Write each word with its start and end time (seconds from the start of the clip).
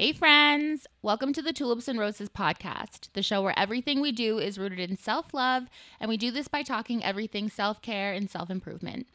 Hey, 0.00 0.14
friends. 0.14 0.86
Welcome 1.02 1.34
to 1.34 1.42
the 1.42 1.52
Tulips 1.52 1.86
and 1.86 1.98
Roses 1.98 2.30
podcast, 2.30 3.12
the 3.12 3.22
show 3.22 3.42
where 3.42 3.52
everything 3.58 4.00
we 4.00 4.12
do 4.12 4.38
is 4.38 4.58
rooted 4.58 4.78
in 4.78 4.96
self 4.96 5.34
love, 5.34 5.64
and 6.00 6.08
we 6.08 6.16
do 6.16 6.30
this 6.30 6.48
by 6.48 6.62
talking 6.62 7.04
everything 7.04 7.50
self 7.50 7.82
care 7.82 8.14
and 8.14 8.30
self 8.30 8.48
improvement. 8.48 9.08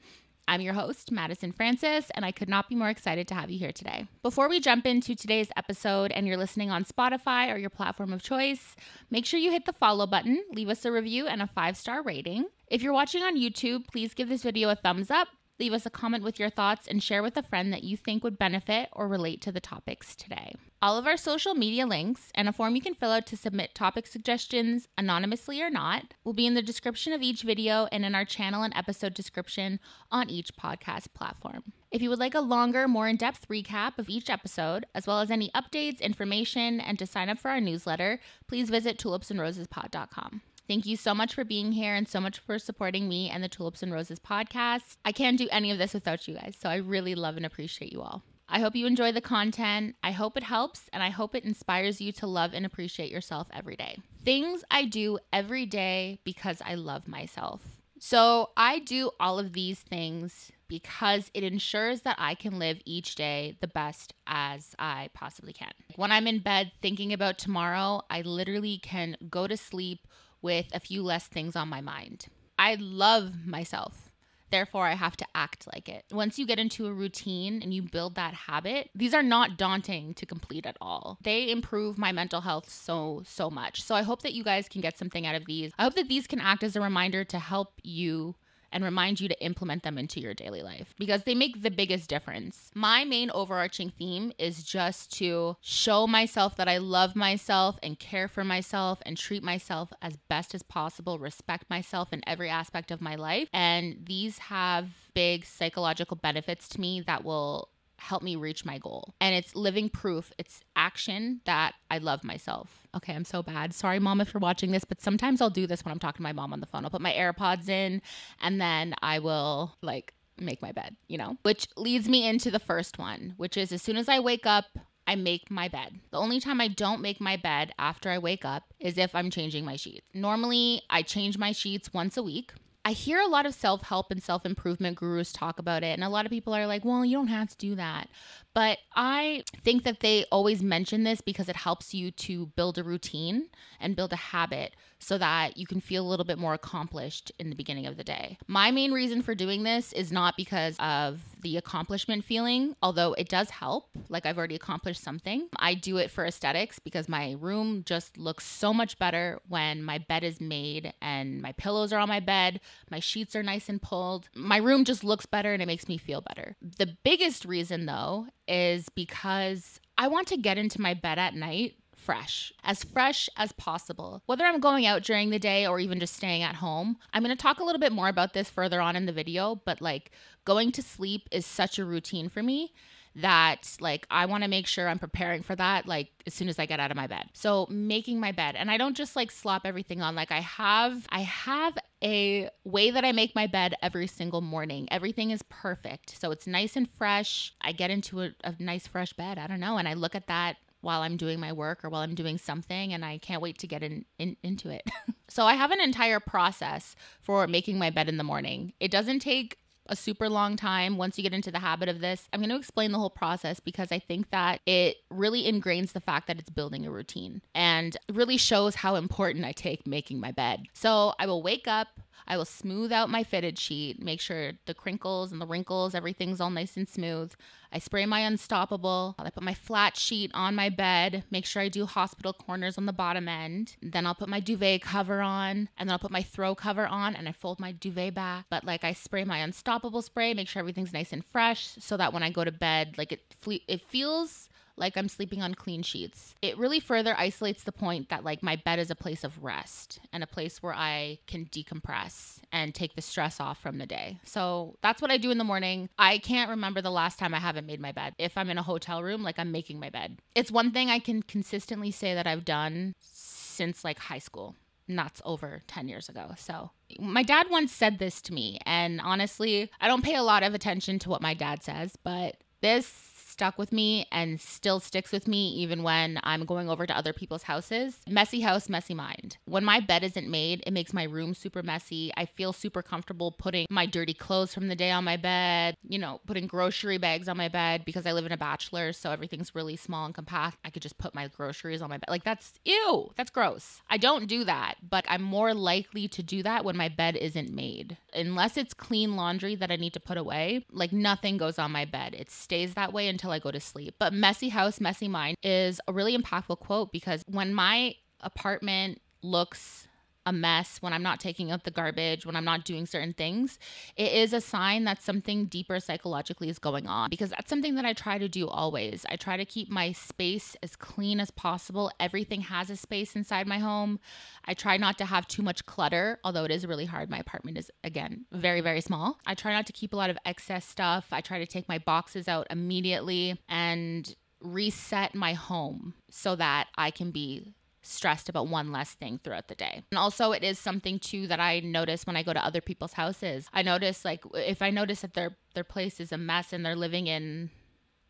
I'm 0.47 0.61
your 0.61 0.75
host, 0.75 1.11
Madison 1.11 1.51
Francis, 1.51 2.11
and 2.13 2.23
I 2.23 2.31
could 2.31 2.47
not 2.47 2.69
be 2.69 2.75
more 2.75 2.89
excited 2.89 3.27
to 3.29 3.33
have 3.33 3.49
you 3.49 3.57
here 3.57 3.71
today. 3.71 4.05
Before 4.21 4.47
we 4.47 4.59
jump 4.59 4.85
into 4.85 5.15
today's 5.15 5.49
episode 5.57 6.11
and 6.11 6.27
you're 6.27 6.37
listening 6.37 6.69
on 6.69 6.85
Spotify 6.85 7.51
or 7.51 7.57
your 7.57 7.71
platform 7.71 8.13
of 8.13 8.21
choice, 8.21 8.75
make 9.09 9.25
sure 9.25 9.39
you 9.39 9.49
hit 9.49 9.65
the 9.65 9.73
follow 9.73 10.05
button, 10.05 10.43
leave 10.51 10.69
us 10.69 10.85
a 10.85 10.91
review, 10.91 11.25
and 11.25 11.41
a 11.41 11.47
five 11.47 11.77
star 11.77 12.03
rating. 12.03 12.45
If 12.67 12.83
you're 12.83 12.93
watching 12.93 13.23
on 13.23 13.35
YouTube, 13.35 13.87
please 13.87 14.13
give 14.13 14.29
this 14.29 14.43
video 14.43 14.69
a 14.69 14.75
thumbs 14.75 15.09
up, 15.09 15.29
leave 15.59 15.73
us 15.73 15.85
a 15.85 15.89
comment 15.89 16.23
with 16.23 16.39
your 16.39 16.49
thoughts, 16.49 16.87
and 16.87 17.01
share 17.01 17.23
with 17.23 17.37
a 17.37 17.43
friend 17.43 17.71
that 17.71 17.83
you 17.83 17.97
think 17.97 18.23
would 18.23 18.37
benefit 18.37 18.89
or 18.91 19.07
relate 19.07 19.41
to 19.41 19.51
the 19.51 19.59
topics 19.59 20.15
today. 20.15 20.53
All 20.81 20.97
of 20.97 21.07
our 21.07 21.17
social 21.17 21.55
media 21.55 21.85
links 21.85 22.31
and 22.35 22.47
a 22.47 22.53
form 22.53 22.75
you 22.75 22.81
can 22.81 22.93
fill 22.93 23.11
out 23.11 23.25
to 23.27 23.37
submit 23.37 23.73
topic 23.73 24.05
suggestions, 24.05 24.87
anonymously 24.97 25.61
or 25.61 25.69
not, 25.69 26.13
will 26.23 26.33
be 26.33 26.45
in 26.45 26.53
the 26.53 26.61
description 26.61 27.13
of 27.13 27.21
each 27.21 27.41
video 27.43 27.87
and 27.91 28.05
in 28.05 28.13
our 28.13 28.25
channel 28.25 28.63
and 28.63 28.75
episode 28.75 29.13
description 29.13 29.79
on 30.11 30.29
each 30.29 30.55
podcast 30.55 31.13
platform. 31.13 31.63
If 31.91 32.01
you 32.01 32.09
would 32.09 32.19
like 32.19 32.35
a 32.35 32.41
longer, 32.41 32.87
more 32.87 33.07
in 33.07 33.15
depth 33.15 33.47
recap 33.47 33.97
of 33.97 34.09
each 34.09 34.29
episode, 34.29 34.85
as 34.93 35.07
well 35.07 35.21
as 35.21 35.31
any 35.31 35.49
updates, 35.51 36.01
information, 36.01 36.79
and 36.81 36.99
to 36.99 37.07
sign 37.07 37.29
up 37.29 37.39
for 37.39 37.49
our 37.49 37.61
newsletter, 37.61 38.19
please 38.47 38.69
visit 38.69 38.97
tulipsandrosespod.com. 38.97 40.41
Thank 40.67 40.87
you 40.87 40.97
so 40.97 41.13
much 41.13 41.35
for 41.35 41.43
being 41.43 41.73
here 41.73 41.93
and 41.93 42.07
so 42.07 42.19
much 42.19 42.39
for 42.39 42.57
supporting 42.57 43.07
me 43.07 43.29
and 43.29 43.43
the 43.43 43.47
Tulips 43.47 43.83
and 43.83 43.93
Roses 43.93 44.17
podcast. 44.17 44.97
I 45.05 45.11
can't 45.11 45.37
do 45.37 45.47
any 45.51 45.69
of 45.69 45.77
this 45.77 45.93
without 45.93 46.27
you 46.27 46.33
guys, 46.33 46.55
so 46.59 46.69
I 46.69 46.77
really 46.77 47.13
love 47.13 47.37
and 47.37 47.45
appreciate 47.45 47.93
you 47.93 48.01
all. 48.01 48.23
I 48.49 48.59
hope 48.59 48.75
you 48.75 48.87
enjoy 48.87 49.11
the 49.11 49.21
content. 49.21 49.95
I 50.03 50.11
hope 50.11 50.37
it 50.37 50.43
helps, 50.43 50.89
and 50.91 51.03
I 51.03 51.09
hope 51.09 51.35
it 51.35 51.45
inspires 51.45 52.01
you 52.01 52.11
to 52.13 52.27
love 52.27 52.53
and 52.53 52.65
appreciate 52.65 53.11
yourself 53.11 53.47
every 53.53 53.75
day. 53.75 53.99
Things 54.23 54.63
I 54.71 54.85
do 54.85 55.19
every 55.31 55.67
day 55.67 56.19
because 56.23 56.61
I 56.65 56.75
love 56.75 57.07
myself. 57.07 57.61
So, 57.99 58.49
I 58.57 58.79
do 58.79 59.11
all 59.19 59.39
of 59.39 59.53
these 59.53 59.79
things 59.79 60.51
because 60.67 61.31
it 61.33 61.43
ensures 61.43 62.01
that 62.01 62.17
I 62.19 62.35
can 62.35 62.59
live 62.59 62.81
each 62.85 63.15
day 63.15 63.57
the 63.61 63.67
best 63.67 64.13
as 64.27 64.75
I 64.77 65.09
possibly 65.13 65.53
can. 65.53 65.71
When 65.95 66.11
I'm 66.11 66.27
in 66.27 66.39
bed 66.39 66.71
thinking 66.81 67.13
about 67.13 67.37
tomorrow, 67.37 68.01
I 68.09 68.21
literally 68.21 68.79
can 68.79 69.15
go 69.29 69.47
to 69.47 69.57
sleep 69.57 70.07
with 70.45 70.67
a 70.73 70.79
few 70.79 71.01
less 71.01 71.25
things 71.25 71.55
on 71.55 71.67
my 71.67 71.81
mind. 71.81 72.27
I 72.59 72.77
love 72.79 73.47
myself. 73.47 74.11
Therefore, 74.51 74.85
I 74.85 74.93
have 74.93 75.17
to 75.17 75.25
act 75.33 75.67
like 75.73 75.89
it. 75.89 76.05
Once 76.11 76.37
you 76.37 76.45
get 76.45 76.59
into 76.59 76.85
a 76.85 76.93
routine 76.93 77.63
and 77.63 77.73
you 77.73 77.81
build 77.81 78.13
that 78.13 78.35
habit, 78.35 78.91
these 78.93 79.15
are 79.15 79.23
not 79.23 79.57
daunting 79.57 80.13
to 80.13 80.25
complete 80.25 80.67
at 80.67 80.77
all. 80.79 81.17
They 81.23 81.49
improve 81.49 81.97
my 81.97 82.11
mental 82.11 82.41
health 82.41 82.69
so, 82.69 83.23
so 83.25 83.49
much. 83.49 83.81
So 83.81 83.95
I 83.95 84.03
hope 84.03 84.21
that 84.21 84.33
you 84.33 84.43
guys 84.43 84.69
can 84.69 84.81
get 84.81 84.99
something 84.99 85.25
out 85.25 85.33
of 85.33 85.45
these. 85.45 85.71
I 85.79 85.83
hope 85.83 85.95
that 85.95 86.09
these 86.09 86.27
can 86.27 86.39
act 86.39 86.63
as 86.63 86.75
a 86.75 86.81
reminder 86.81 87.23
to 87.25 87.39
help 87.39 87.73
you 87.81 88.35
and 88.75 88.83
remind 88.83 89.21
you 89.21 89.29
to 89.29 89.43
implement 89.43 89.83
them 89.83 89.97
into 89.97 90.19
your 90.19 90.33
daily 90.33 90.61
life 90.61 90.93
because 90.99 91.23
they 91.23 91.33
make 91.33 91.63
the 91.63 91.71
biggest 91.71 92.09
difference. 92.09 92.69
My 92.75 93.05
main 93.05 93.31
overarching 93.31 93.89
theme 93.89 94.33
is 94.37 94.63
just 94.63 95.13
to 95.17 95.55
show 95.61 96.05
myself 96.05 96.57
that 96.57 96.67
I 96.67 96.77
love 96.77 97.15
myself 97.15 97.79
and 97.81 97.97
care 97.97 98.27
for 98.27 98.43
myself 98.43 98.99
and 99.05 99.17
treat 99.17 99.41
myself 99.43 99.93
as 100.01 100.17
best 100.27 100.53
as 100.53 100.61
possible, 100.61 101.17
respect 101.17 101.69
myself 101.69 102.11
in 102.11 102.21
every 102.27 102.49
aspect 102.49 102.91
of 102.91 102.99
my 102.99 103.15
life. 103.15 103.47
And 103.53 104.05
these 104.05 104.37
have 104.39 104.89
big 105.13 105.45
psychological 105.45 106.17
benefits 106.17 106.67
to 106.67 106.81
me 106.81 106.99
that 107.07 107.23
will 107.23 107.69
help 107.97 108.23
me 108.23 108.35
reach 108.35 108.65
my 108.65 108.77
goal. 108.77 109.13
And 109.21 109.35
it's 109.35 109.55
living 109.55 109.89
proof, 109.89 110.31
it's 110.37 110.61
action 110.75 111.41
that 111.45 111.73
I 111.89 111.97
love 111.97 112.23
myself. 112.23 112.87
Okay, 112.95 113.13
I'm 113.13 113.25
so 113.25 113.43
bad. 113.43 113.73
Sorry, 113.73 113.99
mom, 113.99 114.21
if 114.21 114.33
you're 114.33 114.41
watching 114.41 114.71
this, 114.71 114.85
but 114.85 115.01
sometimes 115.01 115.41
I'll 115.41 115.49
do 115.49 115.67
this 115.67 115.83
when 115.83 115.91
I'm 115.91 115.99
talking 115.99 116.17
to 116.17 116.23
my 116.23 116.33
mom 116.33 116.53
on 116.53 116.59
the 116.59 116.65
phone. 116.65 116.83
I'll 116.85 116.91
put 116.91 117.01
my 117.01 117.13
AirPods 117.13 117.69
in 117.69 118.01
and 118.41 118.59
then 118.59 118.93
I 119.01 119.19
will 119.19 119.75
like 119.81 120.13
make 120.37 120.61
my 120.61 120.71
bed, 120.71 120.95
you 121.07 121.17
know? 121.17 121.37
Which 121.43 121.67
leads 121.77 122.09
me 122.09 122.27
into 122.27 122.51
the 122.51 122.59
first 122.59 122.97
one, 122.97 123.33
which 123.37 123.57
is 123.57 123.71
as 123.71 123.81
soon 123.81 123.97
as 123.97 124.09
I 124.09 124.19
wake 124.19 124.45
up, 124.45 124.65
I 125.07 125.15
make 125.15 125.51
my 125.51 125.67
bed. 125.67 125.99
The 126.11 126.17
only 126.17 126.39
time 126.39 126.59
I 126.59 126.67
don't 126.67 127.01
make 127.01 127.21
my 127.21 127.37
bed 127.37 127.73
after 127.77 128.09
I 128.09 128.17
wake 128.17 128.43
up 128.43 128.63
is 128.79 128.97
if 128.97 129.13
I'm 129.13 129.29
changing 129.29 129.63
my 129.63 129.75
sheets. 129.75 130.07
Normally, 130.13 130.81
I 130.89 131.03
change 131.03 131.37
my 131.37 131.51
sheets 131.51 131.93
once 131.93 132.17
a 132.17 132.23
week. 132.23 132.53
I 132.85 132.91
hear 132.91 133.19
a 133.19 133.27
lot 133.27 133.47
of 133.47 133.55
self 133.55 133.81
help 133.81 134.11
and 134.11 134.21
self 134.21 134.45
improvement 134.45 134.97
gurus 134.97 135.33
talk 135.33 135.57
about 135.57 135.83
it, 135.83 135.87
and 135.93 136.03
a 136.03 136.09
lot 136.09 136.25
of 136.25 136.29
people 136.31 136.53
are 136.53 136.67
like, 136.67 136.85
well, 136.85 137.03
you 137.03 137.17
don't 137.17 137.27
have 137.27 137.49
to 137.49 137.57
do 137.57 137.75
that. 137.75 138.09
But 138.55 138.79
I 138.95 139.43
think 139.63 139.83
that 139.83 139.99
they 139.99 140.25
always 140.31 140.63
mention 140.63 141.03
this 141.03 141.19
because 141.19 141.49
it 141.49 141.57
helps 141.57 141.93
you 141.93 142.09
to 142.11 142.47
build 142.55 142.77
a 142.77 142.83
routine 142.83 143.49
and 143.81 143.97
build 143.97 144.13
a 144.13 144.15
habit 144.15 144.73
so 144.97 145.17
that 145.17 145.57
you 145.57 145.67
can 145.67 145.81
feel 145.81 146.03
a 146.03 146.09
little 146.09 146.25
bit 146.25 146.39
more 146.39 146.53
accomplished 146.53 147.33
in 147.37 147.49
the 147.49 147.55
beginning 147.55 147.85
of 147.85 147.97
the 147.97 148.03
day. 148.03 148.37
My 148.47 148.71
main 148.71 148.93
reason 148.93 149.21
for 149.21 149.35
doing 149.35 149.63
this 149.63 149.91
is 149.91 150.11
not 150.11 150.37
because 150.37 150.77
of 150.79 151.21
the 151.41 151.57
accomplishment 151.57 152.23
feeling, 152.23 152.75
although 152.81 153.13
it 153.13 153.27
does 153.27 153.49
help. 153.49 153.89
Like 154.09 154.25
I've 154.25 154.37
already 154.37 154.55
accomplished 154.55 155.03
something. 155.03 155.49
I 155.57 155.75
do 155.75 155.97
it 155.97 156.09
for 156.09 156.25
aesthetics 156.25 156.79
because 156.79 157.09
my 157.09 157.35
room 157.39 157.83
just 157.85 158.17
looks 158.17 158.45
so 158.45 158.73
much 158.73 158.97
better 158.97 159.39
when 159.49 159.83
my 159.83 159.97
bed 159.97 160.23
is 160.23 160.39
made 160.39 160.93
and 161.01 161.41
my 161.41 161.51
pillows 161.51 161.91
are 161.91 161.99
on 161.99 162.07
my 162.07 162.21
bed, 162.21 162.61
my 162.89 162.99
sheets 162.99 163.35
are 163.35 163.43
nice 163.43 163.67
and 163.67 163.81
pulled. 163.81 164.29
My 164.33 164.57
room 164.57 164.85
just 164.85 165.03
looks 165.03 165.25
better 165.25 165.53
and 165.53 165.61
it 165.61 165.67
makes 165.67 165.89
me 165.89 165.97
feel 165.97 166.21
better. 166.21 166.55
The 166.61 166.95
biggest 167.03 167.43
reason, 167.45 167.85
though, 167.85 168.27
is 168.47 168.89
because 168.89 169.79
I 169.97 170.07
want 170.07 170.27
to 170.27 170.37
get 170.37 170.57
into 170.57 170.81
my 170.81 170.93
bed 170.93 171.19
at 171.19 171.35
night 171.35 171.75
fresh, 171.95 172.53
as 172.63 172.83
fresh 172.83 173.29
as 173.35 173.51
possible. 173.53 174.21
Whether 174.27 174.45
I'm 174.45 174.59
going 174.59 174.85
out 174.85 175.03
during 175.03 175.31
the 175.31 175.39
day 175.39 175.65
or 175.65 175.79
even 175.79 175.99
just 175.99 176.15
staying 176.15 176.43
at 176.43 176.55
home, 176.55 176.97
I'm 177.13 177.23
going 177.23 177.35
to 177.35 177.41
talk 177.41 177.59
a 177.59 177.63
little 177.63 177.79
bit 177.79 177.91
more 177.91 178.07
about 178.07 178.33
this 178.33 178.49
further 178.49 178.79
on 178.79 178.95
in 178.95 179.07
the 179.07 179.11
video, 179.11 179.61
but 179.65 179.81
like 179.81 180.11
going 180.45 180.71
to 180.73 180.81
sleep 180.81 181.27
is 181.31 181.45
such 181.45 181.79
a 181.79 181.85
routine 181.85 182.29
for 182.29 182.43
me 182.43 182.73
that 183.15 183.77
like 183.79 184.05
I 184.11 184.25
want 184.25 184.43
to 184.43 184.49
make 184.49 184.67
sure 184.67 184.89
I'm 184.89 184.99
preparing 184.99 185.41
for 185.41 185.55
that 185.55 185.87
like 185.87 186.09
as 186.27 186.33
soon 186.33 186.49
as 186.49 186.59
I 186.59 186.65
get 186.65 186.79
out 186.79 186.91
of 186.91 186.97
my 186.97 187.07
bed. 187.07 187.29
So 187.33 187.65
making 187.69 188.19
my 188.19 188.31
bed 188.31 188.55
and 188.55 188.69
I 188.69 188.77
don't 188.77 188.95
just 188.95 189.15
like 189.15 189.31
slop 189.31 189.61
everything 189.65 190.01
on 190.01 190.15
like 190.15 190.31
I 190.31 190.41
have 190.41 191.05
I 191.09 191.21
have 191.21 191.77
a 192.03 192.49
way 192.65 192.91
that 192.91 193.05
I 193.05 193.13
make 193.13 193.33
my 193.33 193.47
bed 193.47 193.75
every 193.81 194.07
single 194.07 194.41
morning. 194.41 194.87
Everything 194.91 195.31
is 195.31 195.41
perfect. 195.43 196.19
So 196.19 196.31
it's 196.31 196.45
nice 196.45 196.75
and 196.75 196.89
fresh. 196.89 197.53
I 197.61 197.71
get 197.71 197.89
into 197.89 198.21
a, 198.21 198.31
a 198.43 198.53
nice 198.59 198.85
fresh 198.87 199.13
bed. 199.13 199.37
I 199.37 199.47
don't 199.47 199.61
know 199.61 199.77
and 199.77 199.87
I 199.87 199.93
look 199.93 200.15
at 200.15 200.27
that 200.27 200.57
while 200.81 201.01
I'm 201.01 201.17
doing 201.17 201.39
my 201.39 201.51
work 201.51 201.83
or 201.83 201.89
while 201.89 202.01
I'm 202.01 202.15
doing 202.15 202.37
something 202.37 202.93
and 202.93 203.03
I 203.03 203.17
can't 203.17 203.41
wait 203.41 203.57
to 203.59 203.67
get 203.67 203.81
in, 203.81 204.05
in 204.19 204.35
into 204.43 204.69
it. 204.69 204.83
so 205.29 205.45
I 205.45 205.53
have 205.53 205.71
an 205.71 205.81
entire 205.81 206.19
process 206.19 206.95
for 207.21 207.47
making 207.47 207.79
my 207.79 207.89
bed 207.89 208.09
in 208.09 208.17
the 208.17 208.23
morning. 208.23 208.73
It 208.79 208.91
doesn't 208.91 209.19
take 209.19 209.57
a 209.87 209.95
super 209.95 210.29
long 210.29 210.55
time 210.55 210.97
once 210.97 211.17
you 211.17 211.23
get 211.23 211.33
into 211.33 211.51
the 211.51 211.59
habit 211.59 211.89
of 211.89 212.01
this. 212.01 212.27
I'm 212.33 212.39
going 212.39 212.49
to 212.49 212.55
explain 212.55 212.91
the 212.91 212.99
whole 212.99 213.09
process 213.09 213.59
because 213.59 213.91
I 213.91 213.99
think 213.99 214.31
that 214.31 214.61
it 214.65 214.97
really 215.09 215.43
ingrains 215.43 215.93
the 215.93 215.99
fact 215.99 216.27
that 216.27 216.39
it's 216.39 216.49
building 216.49 216.85
a 216.85 216.91
routine 216.91 217.41
and 217.53 217.95
really 218.11 218.37
shows 218.37 218.75
how 218.75 218.95
important 218.95 219.45
I 219.45 219.51
take 219.51 219.85
making 219.85 220.19
my 220.19 220.31
bed. 220.31 220.67
So 220.73 221.13
I 221.19 221.25
will 221.25 221.41
wake 221.41 221.67
up, 221.67 221.87
I 222.27 222.37
will 222.37 222.45
smooth 222.45 222.91
out 222.91 223.09
my 223.09 223.23
fitted 223.23 223.59
sheet, 223.59 224.01
make 224.01 224.19
sure 224.19 224.53
the 224.65 224.73
crinkles 224.73 225.31
and 225.31 225.39
the 225.39 225.45
wrinkles, 225.45 225.93
everything's 225.93 226.41
all 226.41 226.49
nice 226.49 226.75
and 226.75 226.87
smooth. 226.89 227.33
I 227.71 227.79
spray 227.79 228.05
my 228.05 228.21
unstoppable. 228.21 229.15
I 229.19 229.29
put 229.29 229.43
my 229.43 229.53
flat 229.53 229.97
sheet 229.97 230.31
on 230.33 230.55
my 230.55 230.69
bed, 230.69 231.25
make 231.29 231.45
sure 231.45 231.61
I 231.61 231.67
do 231.69 231.85
hospital 231.85 232.33
corners 232.33 232.77
on 232.77 232.85
the 232.85 232.93
bottom 232.93 233.27
end. 233.27 233.75
Then 233.81 234.05
I'll 234.05 234.15
put 234.15 234.29
my 234.29 234.39
duvet 234.39 234.81
cover 234.81 235.21
on, 235.21 235.69
and 235.77 235.89
then 235.89 235.91
I'll 235.91 235.99
put 235.99 236.11
my 236.11 236.23
throw 236.23 236.55
cover 236.55 236.87
on, 236.87 237.15
and 237.15 237.27
I 237.27 237.31
fold 237.31 237.59
my 237.59 237.71
duvet 237.73 238.13
back. 238.13 238.45
But 238.49 238.63
like 238.63 238.83
I 238.83 238.93
spray 238.93 239.25
my 239.25 239.39
unstoppable 239.39 240.01
spray, 240.01 240.33
make 240.33 240.47
sure 240.47 240.61
everything's 240.61 240.93
nice 240.93 241.11
and 241.11 241.25
fresh, 241.25 241.75
so 241.79 241.97
that 241.97 242.13
when 242.13 242.23
I 242.23 242.29
go 242.29 242.43
to 242.43 242.51
bed, 242.51 242.97
like 242.97 243.11
it 243.11 243.21
fle- 243.39 243.65
it 243.67 243.81
feels 243.81 244.49
like 244.77 244.97
I'm 244.97 245.07
sleeping 245.07 245.41
on 245.41 245.55
clean 245.55 245.81
sheets. 245.81 246.35
It 246.41 246.57
really 246.57 246.79
further 246.79 247.15
isolates 247.17 247.63
the 247.63 247.71
point 247.71 248.09
that 248.09 248.23
like 248.23 248.43
my 248.43 248.55
bed 248.55 248.79
is 248.79 248.91
a 248.91 248.95
place 248.95 249.23
of 249.23 249.43
rest 249.43 249.99
and 250.11 250.23
a 250.23 250.27
place 250.27 250.61
where 250.61 250.73
I 250.73 251.19
can 251.27 251.45
decompress 251.45 252.39
and 252.51 252.73
take 252.73 252.95
the 252.95 253.01
stress 253.01 253.39
off 253.39 253.61
from 253.61 253.77
the 253.77 253.85
day. 253.85 254.19
So 254.23 254.77
that's 254.81 255.01
what 255.01 255.11
I 255.11 255.17
do 255.17 255.31
in 255.31 255.37
the 255.37 255.43
morning. 255.43 255.89
I 255.97 256.17
can't 256.17 256.49
remember 256.49 256.81
the 256.81 256.91
last 256.91 257.19
time 257.19 257.33
I 257.33 257.39
haven't 257.39 257.67
made 257.67 257.79
my 257.79 257.91
bed. 257.91 258.15
If 258.17 258.37
I'm 258.37 258.49
in 258.49 258.57
a 258.57 258.63
hotel 258.63 259.03
room, 259.03 259.23
like 259.23 259.39
I'm 259.39 259.51
making 259.51 259.79
my 259.79 259.89
bed. 259.89 260.19
It's 260.33 260.51
one 260.51 260.71
thing 260.71 260.89
I 260.89 260.99
can 260.99 261.23
consistently 261.23 261.91
say 261.91 262.13
that 262.13 262.27
I've 262.27 262.45
done 262.45 262.95
since 262.99 263.83
like 263.83 263.99
high 263.99 264.19
school. 264.19 264.55
And 264.87 264.99
that's 264.99 265.21
over 265.25 265.63
10 265.65 265.87
years 265.87 266.09
ago. 266.09 266.33
So, 266.37 266.69
my 266.99 267.23
dad 267.23 267.47
once 267.49 267.71
said 267.71 267.97
this 267.97 268.21
to 268.21 268.33
me. 268.33 268.59
And 268.67 269.01
honestly, 269.01 269.71
I 269.81 269.87
don't 269.87 270.03
pay 270.03 270.13
a 270.13 270.21
lot 270.21 270.43
of 270.43 270.53
attention 270.53 270.99
to 270.99 271.09
what 271.09 271.23
my 271.23 271.33
dad 271.33 271.63
says, 271.63 271.97
but 272.03 272.37
this 272.61 273.14
stuck 273.35 273.57
with 273.57 273.73
me 273.73 274.07
and 274.13 274.39
still 274.39 274.79
sticks 274.79 275.11
with 275.11 275.27
me 275.27 275.49
even 275.55 275.83
when 275.83 276.17
I'm 276.23 276.45
going 276.45 276.69
over 276.69 276.85
to 276.85 276.97
other 276.97 277.11
people's 277.11 277.43
houses. 277.43 277.99
Messy 278.07 278.39
house, 278.39 278.69
messy 278.69 278.93
mind. 278.93 279.35
When 279.43 279.65
my 279.65 279.81
bed 279.81 280.05
isn't 280.05 280.29
made, 280.31 280.63
it 280.65 280.71
makes 280.71 280.93
my 280.93 281.03
room 281.03 281.33
super 281.33 281.61
messy. 281.61 282.13
I 282.15 282.27
feel 282.27 282.53
super 282.53 282.81
comfortable 282.81 283.33
putting 283.33 283.67
my 283.69 283.85
dirty 283.85 284.13
clothes 284.13 284.53
from 284.53 284.69
the 284.69 284.75
day 284.75 284.89
on 284.89 285.03
my 285.03 285.17
bed, 285.17 285.75
you 285.85 285.99
know, 285.99 286.21
putting 286.25 286.47
grocery 286.47 286.97
bags 286.97 287.27
on 287.27 287.35
my 287.35 287.49
bed 287.49 287.83
because 287.83 288.05
I 288.05 288.13
live 288.13 288.25
in 288.25 288.31
a 288.31 288.37
bachelor, 288.37 288.93
so 288.93 289.11
everything's 289.11 289.53
really 289.53 289.75
small 289.75 290.05
and 290.05 290.15
compact. 290.15 290.57
I 290.63 290.69
could 290.69 290.81
just 290.81 290.97
put 290.97 291.13
my 291.13 291.27
groceries 291.27 291.81
on 291.81 291.89
my 291.89 291.97
bed. 291.97 292.07
Like 292.07 292.23
that's 292.23 292.53
ew, 292.63 293.11
that's 293.17 293.31
gross. 293.31 293.81
I 293.89 293.97
don't 293.97 294.27
do 294.27 294.45
that, 294.45 294.75
but 294.81 295.03
I'm 295.09 295.21
more 295.21 295.53
likely 295.53 296.07
to 296.07 296.23
do 296.23 296.41
that 296.43 296.63
when 296.63 296.77
my 296.77 296.87
bed 296.87 297.17
isn't 297.17 297.51
made. 297.53 297.97
Unless 298.13 298.55
it's 298.55 298.73
clean 298.73 299.17
laundry 299.17 299.55
that 299.55 299.71
I 299.71 299.75
need 299.75 299.91
to 299.93 299.99
put 299.99 300.17
away, 300.17 300.65
like 300.71 300.93
nothing 300.93 301.35
goes 301.35 301.59
on 301.59 301.73
my 301.73 301.83
bed. 301.83 302.15
It 302.17 302.31
stays 302.31 302.75
that 302.75 302.93
way 302.93 303.09
until 303.09 303.24
I 303.31 303.39
go 303.39 303.51
to 303.51 303.59
sleep. 303.59 303.95
But 303.99 304.13
messy 304.13 304.49
house, 304.49 304.79
messy 304.79 305.07
mind 305.07 305.37
is 305.43 305.79
a 305.87 305.93
really 305.93 306.17
impactful 306.17 306.59
quote 306.59 306.91
because 306.91 307.21
when 307.27 307.53
my 307.53 307.95
apartment 308.21 309.01
looks 309.21 309.87
a 310.25 310.33
mess, 310.33 310.77
when 310.81 310.93
I'm 310.93 311.03
not 311.03 311.19
taking 311.19 311.51
out 311.51 311.63
the 311.63 311.71
garbage, 311.71 312.25
when 312.25 312.35
I'm 312.35 312.45
not 312.45 312.65
doing 312.65 312.85
certain 312.85 313.13
things, 313.13 313.59
it 313.95 314.11
is 314.11 314.33
a 314.33 314.41
sign 314.41 314.83
that 314.85 315.01
something 315.01 315.45
deeper 315.45 315.79
psychologically 315.79 316.49
is 316.49 316.59
going 316.59 316.87
on 316.87 317.09
because 317.09 317.29
that's 317.29 317.49
something 317.49 317.75
that 317.75 317.85
I 317.85 317.93
try 317.93 318.17
to 318.17 318.27
do 318.27 318.47
always. 318.47 319.05
I 319.09 319.15
try 319.15 319.37
to 319.37 319.45
keep 319.45 319.69
my 319.69 319.91
space 319.91 320.55
as 320.63 320.75
clean 320.75 321.19
as 321.19 321.31
possible. 321.31 321.91
Everything 321.99 322.41
has 322.41 322.69
a 322.69 322.75
space 322.75 323.15
inside 323.15 323.47
my 323.47 323.59
home. 323.59 323.99
I 324.45 324.53
try 324.53 324.77
not 324.77 324.97
to 324.97 325.05
have 325.05 325.27
too 325.27 325.43
much 325.43 325.65
clutter, 325.65 326.19
although 326.23 326.43
it 326.43 326.51
is 326.51 326.65
really 326.65 326.85
hard. 326.85 327.09
My 327.09 327.19
apartment 327.19 327.57
is, 327.57 327.71
again, 327.83 328.25
very, 328.31 328.61
very 328.61 328.81
small. 328.81 329.19
I 329.25 329.35
try 329.35 329.53
not 329.53 329.65
to 329.67 329.73
keep 329.73 329.93
a 329.93 329.97
lot 329.97 330.09
of 330.09 330.17
excess 330.25 330.65
stuff. 330.65 331.07
I 331.11 331.21
try 331.21 331.39
to 331.39 331.45
take 331.45 331.69
my 331.69 331.77
boxes 331.77 332.27
out 332.27 332.47
immediately 332.49 333.39
and 333.47 334.15
reset 334.41 335.15
my 335.15 335.33
home 335.33 335.93
so 336.09 336.35
that 336.35 336.67
I 336.77 336.91
can 336.91 337.11
be 337.11 337.55
stressed 337.85 338.29
about 338.29 338.47
one 338.47 338.71
less 338.71 338.93
thing 338.93 339.19
throughout 339.23 339.47
the 339.47 339.55
day. 339.55 339.83
And 339.91 339.97
also 339.97 340.31
it 340.31 340.43
is 340.43 340.59
something 340.59 340.99
too 340.99 341.27
that 341.27 341.39
I 341.39 341.59
notice 341.59 342.05
when 342.05 342.15
I 342.15 342.23
go 342.23 342.33
to 342.33 342.43
other 342.43 342.61
people's 342.61 342.93
houses. 342.93 343.47
I 343.53 343.61
notice 343.61 344.05
like 344.05 344.23
if 344.33 344.61
I 344.61 344.69
notice 344.69 345.01
that 345.01 345.13
their 345.13 345.37
their 345.53 345.63
place 345.63 345.99
is 345.99 346.11
a 346.11 346.17
mess 346.17 346.53
and 346.53 346.65
they're 346.65 346.75
living 346.75 347.07
in 347.07 347.49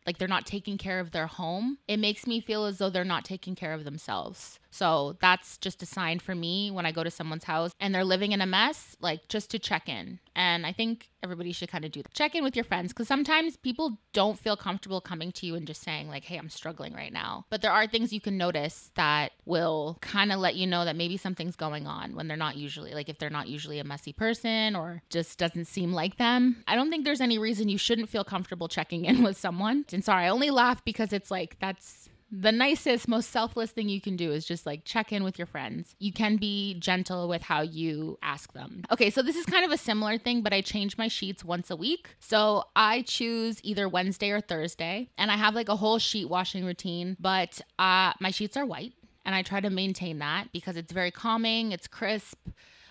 like 0.06 0.18
they're 0.18 0.28
not 0.28 0.46
taking 0.46 0.78
care 0.78 1.00
of 1.00 1.10
their 1.10 1.26
home, 1.26 1.78
it 1.88 1.98
makes 1.98 2.26
me 2.26 2.40
feel 2.40 2.64
as 2.64 2.78
though 2.78 2.90
they're 2.90 3.04
not 3.04 3.24
taking 3.24 3.56
care 3.56 3.72
of 3.72 3.84
themselves. 3.84 4.60
So 4.70 5.16
that's 5.20 5.58
just 5.58 5.82
a 5.82 5.86
sign 5.86 6.20
for 6.20 6.34
me 6.34 6.70
when 6.70 6.86
I 6.86 6.92
go 6.92 7.02
to 7.02 7.10
someone's 7.10 7.44
house 7.44 7.72
and 7.80 7.94
they're 7.94 8.04
living 8.04 8.32
in 8.32 8.40
a 8.40 8.46
mess, 8.46 8.96
like 9.00 9.26
just 9.28 9.50
to 9.50 9.58
check 9.58 9.88
in. 9.88 10.20
And 10.36 10.66
I 10.66 10.72
think 10.72 11.08
everybody 11.22 11.50
should 11.50 11.70
kind 11.70 11.86
of 11.86 11.90
do 11.90 12.02
that. 12.02 12.12
Check 12.12 12.34
in 12.34 12.44
with 12.44 12.54
your 12.54 12.64
friends 12.64 12.92
because 12.92 13.08
sometimes 13.08 13.56
people 13.56 13.98
don't 14.12 14.38
feel 14.38 14.54
comfortable 14.54 15.00
coming 15.00 15.32
to 15.32 15.46
you 15.46 15.54
and 15.54 15.66
just 15.66 15.82
saying, 15.82 16.08
like, 16.08 16.24
hey, 16.24 16.36
I'm 16.36 16.50
struggling 16.50 16.92
right 16.92 17.12
now. 17.12 17.46
But 17.48 17.62
there 17.62 17.72
are 17.72 17.86
things 17.86 18.12
you 18.12 18.20
can 18.20 18.36
notice 18.36 18.90
that 18.96 19.32
will 19.46 19.96
kind 20.02 20.30
of 20.30 20.38
let 20.38 20.54
you 20.54 20.66
know 20.66 20.84
that 20.84 20.94
maybe 20.94 21.16
something's 21.16 21.56
going 21.56 21.86
on 21.86 22.14
when 22.14 22.28
they're 22.28 22.36
not 22.36 22.56
usually, 22.56 22.92
like, 22.92 23.08
if 23.08 23.18
they're 23.18 23.30
not 23.30 23.48
usually 23.48 23.78
a 23.78 23.84
messy 23.84 24.12
person 24.12 24.76
or 24.76 25.02
just 25.08 25.38
doesn't 25.38 25.64
seem 25.64 25.94
like 25.94 26.18
them. 26.18 26.62
I 26.68 26.76
don't 26.76 26.90
think 26.90 27.06
there's 27.06 27.22
any 27.22 27.38
reason 27.38 27.70
you 27.70 27.78
shouldn't 27.78 28.10
feel 28.10 28.22
comfortable 28.22 28.68
checking 28.68 29.06
in 29.06 29.22
with 29.24 29.38
someone. 29.38 29.86
And 29.90 30.04
sorry, 30.04 30.26
I 30.26 30.28
only 30.28 30.50
laugh 30.50 30.84
because 30.84 31.14
it's 31.14 31.30
like, 31.30 31.56
that's 31.60 32.10
the 32.30 32.50
nicest, 32.50 33.06
most 33.06 33.30
selfless 33.30 33.70
thing 33.70 33.88
you 33.88 34.00
can 34.00 34.16
do 34.16 34.32
is 34.32 34.44
just 34.44 34.66
like 34.66 34.84
check 34.84 35.12
in 35.12 35.22
with 35.22 35.38
your 35.38 35.46
friends. 35.46 35.94
You 35.98 36.12
can 36.12 36.36
be 36.36 36.74
gentle 36.74 37.28
with 37.28 37.42
how 37.42 37.62
you 37.62 38.18
ask 38.22 38.52
them. 38.52 38.82
Okay, 38.90 39.10
so 39.10 39.22
this 39.22 39.36
is 39.36 39.46
kind 39.46 39.64
of 39.64 39.70
a 39.70 39.76
similar 39.76 40.18
thing, 40.18 40.42
but 40.42 40.52
I 40.52 40.60
change 40.60 40.98
my 40.98 41.08
sheets 41.08 41.44
once 41.44 41.70
a 41.70 41.76
week. 41.76 42.16
So 42.18 42.64
I 42.74 43.02
choose 43.02 43.60
either 43.62 43.88
Wednesday 43.88 44.30
or 44.30 44.40
Thursday, 44.40 45.10
and 45.16 45.30
I 45.30 45.36
have 45.36 45.54
like 45.54 45.68
a 45.68 45.76
whole 45.76 45.98
sheet 45.98 46.28
washing 46.28 46.64
routine, 46.64 47.16
but 47.20 47.60
uh, 47.78 48.12
my 48.20 48.30
sheets 48.30 48.56
are 48.56 48.66
white. 48.66 48.94
And 49.24 49.34
I 49.34 49.42
try 49.42 49.60
to 49.60 49.70
maintain 49.70 50.20
that 50.20 50.52
because 50.52 50.76
it's 50.76 50.92
very 50.92 51.10
calming, 51.10 51.72
it's 51.72 51.88
crisp, 51.88 52.38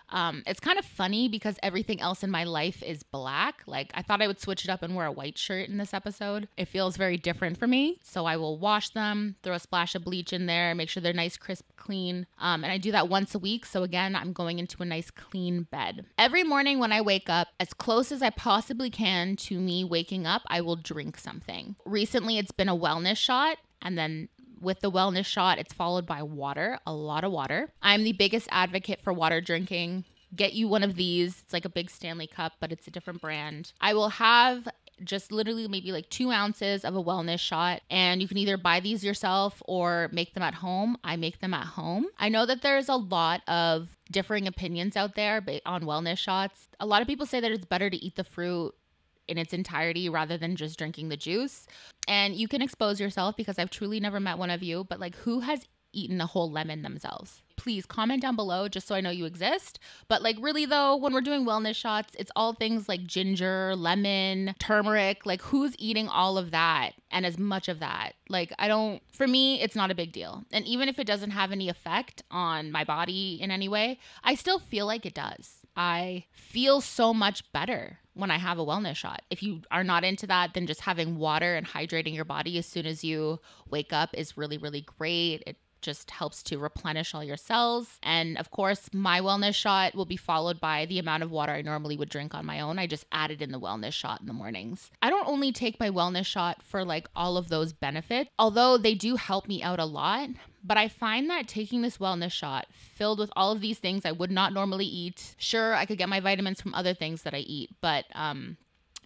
um, 0.10 0.44
it's 0.46 0.60
kind 0.60 0.80
of 0.80 0.86
funny 0.86 1.28
because 1.28 1.58
everything 1.64 2.02
else 2.02 2.24
in 2.24 2.32
my 2.32 2.44
life 2.44 2.82
is 2.84 3.04
black. 3.04 3.64
Like, 3.66 3.92
I 3.94 4.02
thought 4.02 4.22
I 4.22 4.28
would 4.28 4.40
switch 4.40 4.64
it 4.64 4.70
up 4.70 4.84
and 4.84 4.96
wear 4.96 5.06
a 5.06 5.12
white 5.12 5.38
shirt 5.38 5.70
in 5.70 5.78
this 5.78 5.94
episode. 5.94 6.48
It 6.58 6.68
feels 6.68 6.98
very 6.98 7.18
different 7.18 7.58
for 7.58 7.68
me. 7.68 8.00
So, 8.04 8.26
I 8.26 8.38
will 8.38 8.58
wash 8.58 8.90
them, 8.90 9.36
throw 9.44 9.56
a 9.56 9.60
splash 9.60 9.96
of 9.96 10.04
bleach 10.04 10.34
in 10.34 10.46
there, 10.46 10.76
make 10.76 10.90
sure 10.90 11.02
they're 11.02 11.14
nice, 11.14 11.38
crisp, 11.38 11.66
clean. 11.76 12.28
Um, 12.40 12.64
and 12.64 12.72
I 12.72 12.78
do 12.78 12.92
that 12.92 13.10
once 13.10 13.36
a 13.36 13.40
week. 13.40 13.66
So, 13.66 13.84
again, 13.84 14.16
I'm 14.16 14.34
going 14.34 14.60
into 14.60 14.82
a 14.82 14.86
nice, 14.86 15.12
clean 15.12 15.64
bed. 15.64 16.06
Every 16.18 16.44
morning 16.44 16.80
when 16.80 16.92
I 16.92 17.02
wake 17.02 17.30
up, 17.30 17.50
as 17.60 17.74
close 17.74 18.12
as 18.12 18.22
I 18.22 18.30
possibly 18.30 18.90
can 18.90 19.36
to 19.38 19.60
me 19.60 19.84
waking 19.84 20.26
up, 20.26 20.44
I 20.48 20.62
will 20.62 20.76
drink 20.76 21.18
something. 21.18 21.76
Recently, 21.86 22.38
it's 22.38 22.52
been 22.52 22.70
a 22.70 22.78
wellness 22.78 23.18
shot. 23.18 23.58
And 23.82 23.98
then 23.98 24.30
with 24.66 24.82
the 24.82 24.92
wellness 24.92 25.26
shot, 25.26 25.60
it's 25.60 25.74
followed 25.74 26.06
by 26.06 26.24
water, 26.24 26.80
a 26.86 26.94
lot 26.94 27.24
of 27.24 27.32
water. 27.32 27.72
I'm 27.82 28.04
the 28.04 28.12
biggest 28.12 28.50
advocate 28.52 29.00
for 29.02 29.14
water 29.14 29.40
drinking. 29.40 30.04
Get 30.36 30.54
you 30.54 30.68
one 30.68 30.84
of 30.84 30.96
these. 30.96 31.42
It's 31.44 31.54
like 31.54 31.64
a 31.64 31.70
big 31.70 31.90
Stanley 31.90 32.28
cup, 32.28 32.54
but 32.60 32.72
it's 32.72 32.88
a 32.88 32.92
different 32.92 33.22
brand. 33.22 33.72
I 33.80 33.94
will 33.94 34.10
have 34.10 34.68
just 35.04 35.32
literally 35.32 35.68
maybe 35.68 35.92
like 35.92 36.10
two 36.10 36.32
ounces 36.32 36.84
of 36.84 36.96
a 36.96 37.04
wellness 37.04 37.40
shot. 37.40 37.82
And 37.90 38.22
you 38.22 38.28
can 38.28 38.38
either 38.38 38.58
buy 38.58 38.80
these 38.80 39.04
yourself 39.04 39.62
or 39.66 40.10
make 40.12 40.34
them 40.34 40.44
at 40.44 40.56
home. 40.56 40.98
I 41.04 41.16
make 41.16 41.40
them 41.40 41.54
at 41.54 41.68
home. 41.68 42.08
I 42.18 42.30
know 42.30 42.46
that 42.46 42.62
there's 42.62 42.90
a 42.90 42.96
lot 42.96 43.42
of 43.48 43.96
differing 44.12 44.48
opinions 44.48 44.96
out 44.96 45.16
there 45.16 45.44
on 45.66 45.84
wellness 45.84 46.18
shots. 46.18 46.68
A 46.80 46.86
lot 46.86 47.02
of 47.02 47.08
people 47.08 47.26
say 47.26 47.40
that 47.40 47.52
it's 47.52 47.66
better 47.66 47.90
to 47.90 47.98
eat 47.98 48.16
the 48.16 48.24
fruit 48.24 48.74
in 49.28 49.38
its 49.38 49.54
entirety 49.54 50.10
rather 50.10 50.38
than 50.38 50.56
just 50.56 50.78
drinking 50.78 51.10
the 51.10 51.18
juice. 51.18 51.68
And 52.08 52.36
you 52.36 52.48
can 52.48 52.62
expose 52.62 53.00
yourself 53.00 53.36
because 53.36 53.60
I've 53.60 53.70
truly 53.70 54.00
never 54.00 54.20
met 54.20 54.38
one 54.38 54.50
of 54.50 54.64
you, 54.64 54.84
but 54.84 55.00
like 55.00 55.16
who 55.16 55.42
has 55.42 55.68
eaten 55.96 56.22
a 56.22 56.26
whole 56.26 56.52
lemon 56.52 56.82
themselves? 56.82 57.42
Please 57.56 57.86
comment 57.86 58.22
down 58.22 58.36
below 58.36 58.68
just 58.68 58.86
so 58.86 58.96
I 58.96 59.02
know 59.02 59.10
you 59.10 59.26
exist. 59.26 59.80
But 60.08 60.22
like 60.22 60.36
really 60.40 60.66
though, 60.66 60.96
when 60.96 61.14
we're 61.14 61.22
doing 61.22 61.46
wellness 61.46 61.76
shots, 61.76 62.16
it's 62.20 62.32
all 62.36 62.54
things 62.54 62.90
like 62.90 63.06
ginger, 63.08 63.76
lemon, 63.76 64.54
turmeric. 64.60 65.26
Like 65.26 65.42
who's 65.42 65.74
eating 65.80 66.08
all 66.10 66.38
of 66.38 66.52
that 66.52 66.92
and 67.12 67.26
as 67.26 67.38
much 67.38 67.70
of 67.70 67.80
that? 67.80 68.14
Like 68.30 68.54
I 68.60 68.68
don't 68.68 69.02
for 69.14 69.28
me, 69.28 69.62
it's 69.62 69.76
not 69.76 69.90
a 69.90 69.96
big 69.96 70.12
deal. 70.12 70.44
And 70.52 70.66
even 70.66 70.90
if 70.90 71.00
it 71.00 71.08
doesn't 71.08 71.32
have 71.32 71.52
any 71.52 71.70
effect 71.70 72.24
on 72.30 72.72
my 72.72 72.84
body 72.84 73.40
in 73.42 73.50
any 73.50 73.70
way, 73.70 74.00
I 74.24 74.36
still 74.36 74.60
feel 74.60 74.86
like 74.86 75.06
it 75.06 75.14
does. 75.14 75.65
I 75.76 76.26
feel 76.32 76.82
so 76.82 77.14
much 77.14 77.52
better 77.52 78.00
when 78.14 78.32
I 78.32 78.38
have 78.38 78.58
a 78.58 78.66
wellness 78.66 78.96
shot. 78.96 79.22
If 79.30 79.44
you 79.44 79.62
are 79.72 79.84
not 79.84 80.04
into 80.04 80.28
that, 80.28 80.54
then 80.54 80.68
just 80.68 80.82
having 80.82 81.18
water 81.18 81.56
and 81.56 81.68
hydrating 81.68 82.16
your 82.16 82.26
body 82.26 82.58
as 82.58 82.66
soon 82.66 82.86
as 82.86 83.04
you 83.04 83.40
wake 83.70 83.92
up 83.92 84.10
is 84.14 84.38
really, 84.38 84.58
really 84.58 84.82
great. 84.82 85.44
It 85.46 85.58
just 85.82 86.10
helps 86.10 86.42
to 86.42 86.58
replenish 86.58 87.14
all 87.14 87.24
your 87.24 87.38
cells. 87.38 88.00
And 88.02 88.38
of 88.40 88.50
course, 88.50 88.90
my 88.92 89.22
wellness 89.22 89.54
shot 89.54 89.94
will 89.94 90.06
be 90.06 90.18
followed 90.18 90.60
by 90.60 90.88
the 90.88 90.98
amount 90.98 91.22
of 91.22 91.30
water 91.30 91.52
I 91.52 91.62
normally 91.62 91.96
would 91.96 92.10
drink 92.10 92.34
on 92.34 92.46
my 92.46 92.60
own. 92.60 92.80
I 92.80 92.88
just 92.88 93.06
added 93.12 93.42
in 93.42 93.52
the 93.52 93.60
wellness 93.60 93.94
shot 93.94 94.20
in 94.20 94.26
the 94.26 94.34
mornings. 94.34 94.90
I 95.04 95.12
don't 95.12 95.28
only 95.28 95.52
take 95.52 95.80
my 95.80 95.92
wellness 95.92 96.26
shot 96.26 96.64
for 96.64 96.84
like 96.84 97.08
all 97.16 97.38
of 97.38 97.50
those 97.50 97.72
benefits, 97.72 98.32
although 98.40 98.78
they 98.78 98.96
do 98.96 99.16
help 99.16 99.48
me 99.48 99.62
out 99.62 99.80
a 99.80 99.86
lot. 99.86 100.30
But 100.66 100.78
I 100.78 100.88
find 100.88 101.30
that 101.30 101.48
taking 101.48 101.82
this 101.82 102.00
wellness 102.00 102.32
shot 102.32 102.66
filled 102.72 103.20
with 103.20 103.32
all 103.36 103.52
of 103.52 103.62
these 103.62 103.78
things 103.78 104.04
I 104.04 104.12
would 104.12 104.32
not 104.32 104.52
normally 104.52 104.86
eat. 104.86 105.36
Sure, 105.38 105.76
I 105.76 105.86
could 105.86 106.00
get 106.00 106.10
my 106.10 106.20
vitamins 106.20 106.60
from 106.60 106.74
other 106.74 106.96
things 106.96 107.22
that 107.22 107.36
I 107.36 107.40
eat, 107.40 107.70
but 107.82 108.06
um, 108.16 108.58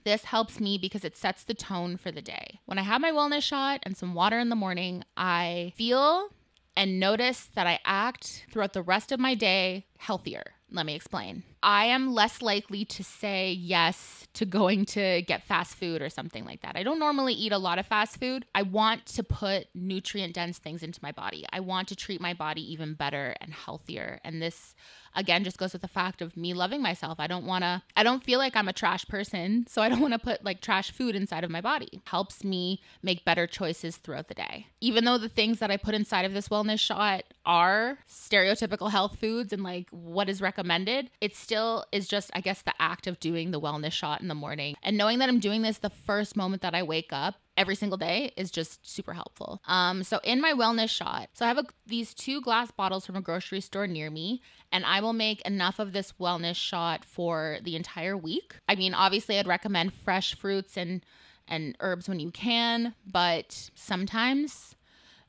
this 0.05 0.23
helps 0.23 0.61
me 0.61 0.77
because 0.77 1.03
it 1.03 1.17
sets 1.17 1.43
the 1.43 1.53
tone 1.53 1.97
for 1.97 2.11
the 2.11 2.21
day. 2.21 2.61
When 2.65 2.79
I 2.79 2.83
have 2.83 3.01
my 3.01 3.11
wellness 3.11 3.43
shot 3.43 3.81
and 3.83 3.97
some 3.97 4.13
water 4.13 4.39
in 4.39 4.47
the 4.47 4.55
morning, 4.55 5.03
I 5.17 5.73
feel 5.75 6.29
and 6.77 6.97
notice 6.97 7.49
that 7.55 7.67
I 7.67 7.79
act 7.83 8.45
throughout 8.51 8.71
the 8.71 8.81
rest 8.81 9.11
of 9.11 9.19
my 9.19 9.35
day 9.35 9.85
healthier. 9.97 10.53
Let 10.71 10.85
me 10.85 10.95
explain. 10.95 11.43
I 11.63 11.85
am 11.85 12.13
less 12.13 12.41
likely 12.41 12.85
to 12.85 13.03
say 13.03 13.51
yes 13.51 14.27
to 14.33 14.45
going 14.45 14.85
to 14.85 15.23
get 15.23 15.43
fast 15.43 15.75
food 15.75 16.01
or 16.01 16.09
something 16.09 16.45
like 16.45 16.61
that. 16.61 16.75
I 16.75 16.83
don't 16.83 16.99
normally 16.99 17.33
eat 17.33 17.51
a 17.51 17.57
lot 17.57 17.79
of 17.79 17.87
fast 17.87 18.19
food. 18.19 18.45
I 18.53 18.61
want 18.61 19.05
to 19.07 19.23
put 19.23 19.67
nutrient 19.73 20.35
dense 20.35 20.59
things 20.59 20.83
into 20.83 20.99
my 21.01 21.11
body. 21.11 21.45
I 21.51 21.59
want 21.61 21.87
to 21.87 21.95
treat 21.95 22.21
my 22.21 22.35
body 22.35 22.61
even 22.71 22.93
better 22.93 23.35
and 23.41 23.51
healthier. 23.51 24.19
And 24.23 24.41
this 24.41 24.75
again 25.19 25.43
just 25.43 25.57
goes 25.57 25.73
with 25.73 25.81
the 25.81 25.87
fact 25.87 26.21
of 26.21 26.35
me 26.37 26.53
loving 26.53 26.81
myself. 26.81 27.19
I 27.19 27.27
don't 27.27 27.45
want 27.45 27.63
to 27.63 27.83
I 27.95 28.03
don't 28.03 28.23
feel 28.23 28.39
like 28.39 28.55
I'm 28.55 28.67
a 28.67 28.73
trash 28.73 29.05
person, 29.05 29.65
so 29.69 29.81
I 29.81 29.89
don't 29.89 29.99
want 29.99 30.13
to 30.13 30.19
put 30.19 30.43
like 30.43 30.61
trash 30.61 30.91
food 30.91 31.15
inside 31.15 31.43
of 31.43 31.51
my 31.51 31.61
body. 31.61 32.01
Helps 32.05 32.43
me 32.43 32.81
make 33.03 33.25
better 33.25 33.45
choices 33.45 33.97
throughout 33.97 34.29
the 34.29 34.33
day. 34.33 34.67
Even 34.81 35.03
though 35.05 35.17
the 35.17 35.29
things 35.29 35.59
that 35.59 35.69
I 35.69 35.77
put 35.77 35.93
inside 35.93 36.25
of 36.25 36.33
this 36.33 36.47
wellness 36.47 36.79
shot 36.79 37.25
are 37.45 37.99
stereotypical 38.09 38.89
health 38.89 39.19
foods 39.19 39.51
and 39.51 39.63
like 39.63 39.89
what 39.91 40.29
is 40.29 40.41
recommended, 40.41 41.09
it 41.21 41.35
still 41.35 41.85
is 41.91 42.07
just 42.07 42.31
I 42.33 42.41
guess 42.41 42.61
the 42.61 42.73
act 42.79 43.05
of 43.05 43.19
doing 43.19 43.51
the 43.51 43.59
wellness 43.59 43.91
shot 43.91 44.21
in 44.21 44.29
the 44.29 44.35
morning 44.35 44.75
and 44.81 44.97
knowing 44.97 45.19
that 45.19 45.29
I'm 45.29 45.39
doing 45.39 45.61
this 45.61 45.79
the 45.79 45.89
first 45.89 46.37
moment 46.37 46.61
that 46.61 46.73
I 46.73 46.83
wake 46.83 47.11
up 47.11 47.35
every 47.59 47.75
single 47.75 47.97
day 47.97 48.31
is 48.37 48.49
just 48.49 48.89
super 48.89 49.13
helpful. 49.13 49.61
Um, 49.67 50.01
so 50.03 50.19
in 50.23 50.39
my 50.39 50.53
wellness 50.53 50.89
shot, 50.89 51.29
so 51.33 51.43
I 51.43 51.49
have 51.49 51.57
a, 51.57 51.65
these 51.85 52.13
two 52.13 52.41
glass 52.41 52.71
bottles 52.71 53.05
from 53.05 53.17
a 53.17 53.21
grocery 53.21 53.59
store 53.59 53.85
near 53.85 54.09
me, 54.09 54.41
and 54.71 54.85
I 54.85 55.01
will 55.01 55.13
make 55.13 55.41
enough 55.41 55.77
of 55.77 55.91
this 55.91 56.13
wellness 56.19 56.55
shot 56.55 57.03
for 57.03 57.57
the 57.61 57.75
entire 57.75 58.15
week. 58.15 58.55
I 58.69 58.75
mean, 58.75 58.93
obviously, 58.93 59.37
I'd 59.37 59.45
recommend 59.45 59.93
fresh 59.93 60.35
fruits 60.35 60.77
and 60.77 61.05
and 61.49 61.75
herbs 61.79 62.07
when 62.07 62.19
you 62.19 62.31
can, 62.31 62.93
but 63.05 63.71
sometimes 63.75 64.75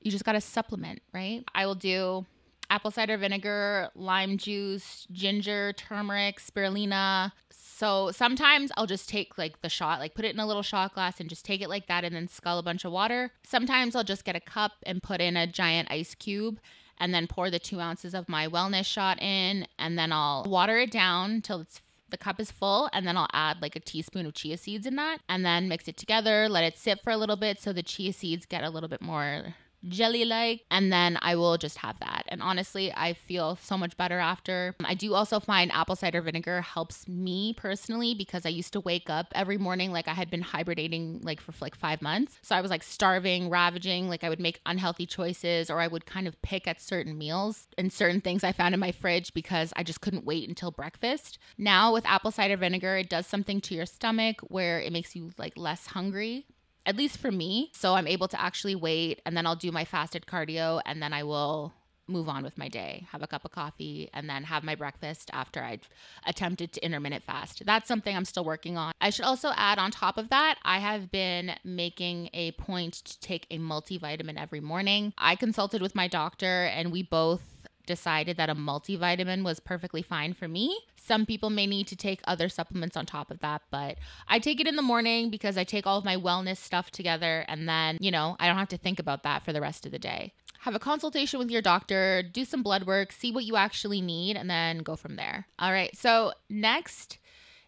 you 0.00 0.10
just 0.10 0.24
got 0.24 0.32
to 0.32 0.40
supplement, 0.40 1.00
right? 1.12 1.42
I 1.54 1.66
will 1.66 1.74
do 1.74 2.26
apple 2.68 2.90
cider 2.90 3.16
vinegar, 3.16 3.88
lime 3.94 4.38
juice, 4.38 5.06
ginger, 5.10 5.72
turmeric, 5.72 6.40
spirulina. 6.40 7.32
So 7.80 8.10
sometimes 8.10 8.70
I'll 8.76 8.84
just 8.84 9.08
take 9.08 9.38
like 9.38 9.62
the 9.62 9.70
shot, 9.70 10.00
like 10.00 10.12
put 10.12 10.26
it 10.26 10.34
in 10.34 10.38
a 10.38 10.46
little 10.46 10.62
shot 10.62 10.92
glass 10.92 11.18
and 11.18 11.30
just 11.30 11.46
take 11.46 11.62
it 11.62 11.70
like 11.70 11.86
that 11.86 12.04
and 12.04 12.14
then 12.14 12.28
scull 12.28 12.58
a 12.58 12.62
bunch 12.62 12.84
of 12.84 12.92
water. 12.92 13.32
Sometimes 13.42 13.96
I'll 13.96 14.04
just 14.04 14.26
get 14.26 14.36
a 14.36 14.40
cup 14.40 14.72
and 14.82 15.02
put 15.02 15.22
in 15.22 15.34
a 15.34 15.46
giant 15.46 15.90
ice 15.90 16.14
cube 16.14 16.60
and 16.98 17.14
then 17.14 17.26
pour 17.26 17.48
the 17.48 17.58
two 17.58 17.80
ounces 17.80 18.12
of 18.12 18.28
my 18.28 18.46
wellness 18.46 18.84
shot 18.84 19.18
in 19.22 19.66
and 19.78 19.98
then 19.98 20.12
I'll 20.12 20.44
water 20.46 20.76
it 20.76 20.90
down 20.90 21.40
till 21.40 21.60
it's 21.60 21.80
the 22.10 22.18
cup 22.18 22.38
is 22.38 22.50
full 22.50 22.90
and 22.92 23.06
then 23.06 23.16
I'll 23.16 23.30
add 23.32 23.62
like 23.62 23.76
a 23.76 23.80
teaspoon 23.80 24.26
of 24.26 24.34
chia 24.34 24.58
seeds 24.58 24.86
in 24.86 24.96
that 24.96 25.20
and 25.26 25.42
then 25.42 25.66
mix 25.66 25.88
it 25.88 25.96
together, 25.96 26.50
let 26.50 26.64
it 26.64 26.76
sit 26.76 27.00
for 27.02 27.12
a 27.12 27.16
little 27.16 27.36
bit 27.36 27.62
so 27.62 27.72
the 27.72 27.82
chia 27.82 28.12
seeds 28.12 28.44
get 28.44 28.62
a 28.62 28.68
little 28.68 28.90
bit 28.90 29.00
more 29.00 29.54
jelly 29.88 30.24
like 30.24 30.64
and 30.70 30.92
then 30.92 31.18
I 31.22 31.36
will 31.36 31.56
just 31.56 31.78
have 31.78 31.98
that. 32.00 32.24
And 32.28 32.42
honestly, 32.42 32.92
I 32.92 33.14
feel 33.14 33.56
so 33.56 33.76
much 33.76 33.96
better 33.96 34.18
after. 34.18 34.74
I 34.84 34.94
do 34.94 35.14
also 35.14 35.40
find 35.40 35.72
apple 35.72 35.96
cider 35.96 36.20
vinegar 36.20 36.60
helps 36.60 37.08
me 37.08 37.54
personally 37.54 38.14
because 38.14 38.44
I 38.46 38.50
used 38.50 38.72
to 38.74 38.80
wake 38.80 39.08
up 39.10 39.28
every 39.34 39.58
morning 39.58 39.92
like 39.92 40.08
I 40.08 40.14
had 40.14 40.30
been 40.30 40.42
hibernating 40.42 41.20
like 41.22 41.40
for 41.40 41.52
like 41.60 41.74
5 41.74 42.02
months. 42.02 42.38
So 42.42 42.54
I 42.54 42.60
was 42.60 42.70
like 42.70 42.82
starving, 42.82 43.50
ravaging, 43.50 44.08
like 44.08 44.24
I 44.24 44.28
would 44.28 44.40
make 44.40 44.60
unhealthy 44.66 45.06
choices 45.06 45.70
or 45.70 45.80
I 45.80 45.86
would 45.86 46.06
kind 46.06 46.26
of 46.26 46.40
pick 46.42 46.66
at 46.66 46.80
certain 46.80 47.16
meals 47.16 47.68
and 47.78 47.92
certain 47.92 48.20
things 48.20 48.44
I 48.44 48.52
found 48.52 48.74
in 48.74 48.80
my 48.80 48.92
fridge 48.92 49.34
because 49.34 49.72
I 49.76 49.82
just 49.82 50.00
couldn't 50.00 50.24
wait 50.24 50.48
until 50.48 50.70
breakfast. 50.70 51.38
Now 51.58 51.92
with 51.92 52.06
apple 52.06 52.30
cider 52.30 52.56
vinegar, 52.56 52.96
it 52.96 53.08
does 53.08 53.26
something 53.26 53.60
to 53.62 53.74
your 53.74 53.86
stomach 53.86 54.40
where 54.42 54.80
it 54.80 54.92
makes 54.92 55.16
you 55.16 55.30
like 55.38 55.56
less 55.56 55.86
hungry 55.86 56.46
at 56.86 56.96
least 56.96 57.18
for 57.18 57.30
me. 57.30 57.70
So 57.74 57.94
I'm 57.94 58.06
able 58.06 58.28
to 58.28 58.40
actually 58.40 58.74
wait 58.74 59.20
and 59.24 59.36
then 59.36 59.46
I'll 59.46 59.56
do 59.56 59.72
my 59.72 59.84
fasted 59.84 60.26
cardio 60.26 60.80
and 60.84 61.02
then 61.02 61.12
I 61.12 61.22
will 61.22 61.72
move 62.10 62.28
on 62.28 62.42
with 62.42 62.58
my 62.58 62.68
day, 62.68 63.06
have 63.12 63.22
a 63.22 63.26
cup 63.26 63.44
of 63.44 63.52
coffee, 63.52 64.10
and 64.12 64.28
then 64.28 64.44
have 64.44 64.64
my 64.64 64.74
breakfast 64.74 65.30
after 65.32 65.62
I've 65.62 65.88
attempted 66.26 66.72
to 66.72 66.84
intermittent 66.84 67.22
fast. 67.22 67.64
That's 67.64 67.88
something 67.88 68.14
I'm 68.14 68.24
still 68.24 68.44
working 68.44 68.76
on. 68.76 68.92
I 69.00 69.10
should 69.10 69.24
also 69.24 69.52
add 69.56 69.78
on 69.78 69.90
top 69.90 70.18
of 70.18 70.28
that, 70.30 70.58
I 70.64 70.80
have 70.80 71.10
been 71.10 71.52
making 71.64 72.30
a 72.34 72.52
point 72.52 72.94
to 72.94 73.20
take 73.20 73.46
a 73.50 73.58
multivitamin 73.58 74.40
every 74.40 74.60
morning. 74.60 75.12
I 75.16 75.36
consulted 75.36 75.80
with 75.80 75.94
my 75.94 76.08
doctor 76.08 76.64
and 76.64 76.92
we 76.92 77.02
both 77.02 77.42
decided 77.90 78.36
that 78.36 78.48
a 78.48 78.54
multivitamin 78.54 79.42
was 79.42 79.58
perfectly 79.58 80.00
fine 80.00 80.32
for 80.32 80.46
me. 80.46 80.78
Some 80.94 81.26
people 81.26 81.50
may 81.50 81.66
need 81.66 81.88
to 81.88 81.96
take 81.96 82.20
other 82.24 82.48
supplements 82.48 82.96
on 82.96 83.04
top 83.04 83.32
of 83.32 83.40
that, 83.40 83.62
but 83.68 83.98
I 84.28 84.38
take 84.38 84.60
it 84.60 84.68
in 84.68 84.76
the 84.76 84.82
morning 84.82 85.28
because 85.28 85.58
I 85.58 85.64
take 85.64 85.88
all 85.88 85.98
of 85.98 86.04
my 86.04 86.16
wellness 86.16 86.58
stuff 86.58 86.92
together 86.92 87.44
and 87.48 87.68
then, 87.68 87.98
you 88.00 88.12
know, 88.12 88.36
I 88.38 88.46
don't 88.46 88.58
have 88.58 88.68
to 88.68 88.78
think 88.78 89.00
about 89.00 89.24
that 89.24 89.44
for 89.44 89.52
the 89.52 89.60
rest 89.60 89.86
of 89.86 89.90
the 89.90 89.98
day. 89.98 90.32
Have 90.60 90.76
a 90.76 90.78
consultation 90.78 91.40
with 91.40 91.50
your 91.50 91.62
doctor, 91.62 92.22
do 92.22 92.44
some 92.44 92.62
blood 92.62 92.84
work, 92.86 93.10
see 93.10 93.32
what 93.32 93.44
you 93.44 93.56
actually 93.56 94.00
need, 94.00 94.36
and 94.36 94.48
then 94.48 94.78
go 94.78 94.94
from 94.94 95.16
there. 95.16 95.48
All 95.58 95.72
right, 95.72 95.96
so 95.96 96.32
next 96.48 97.18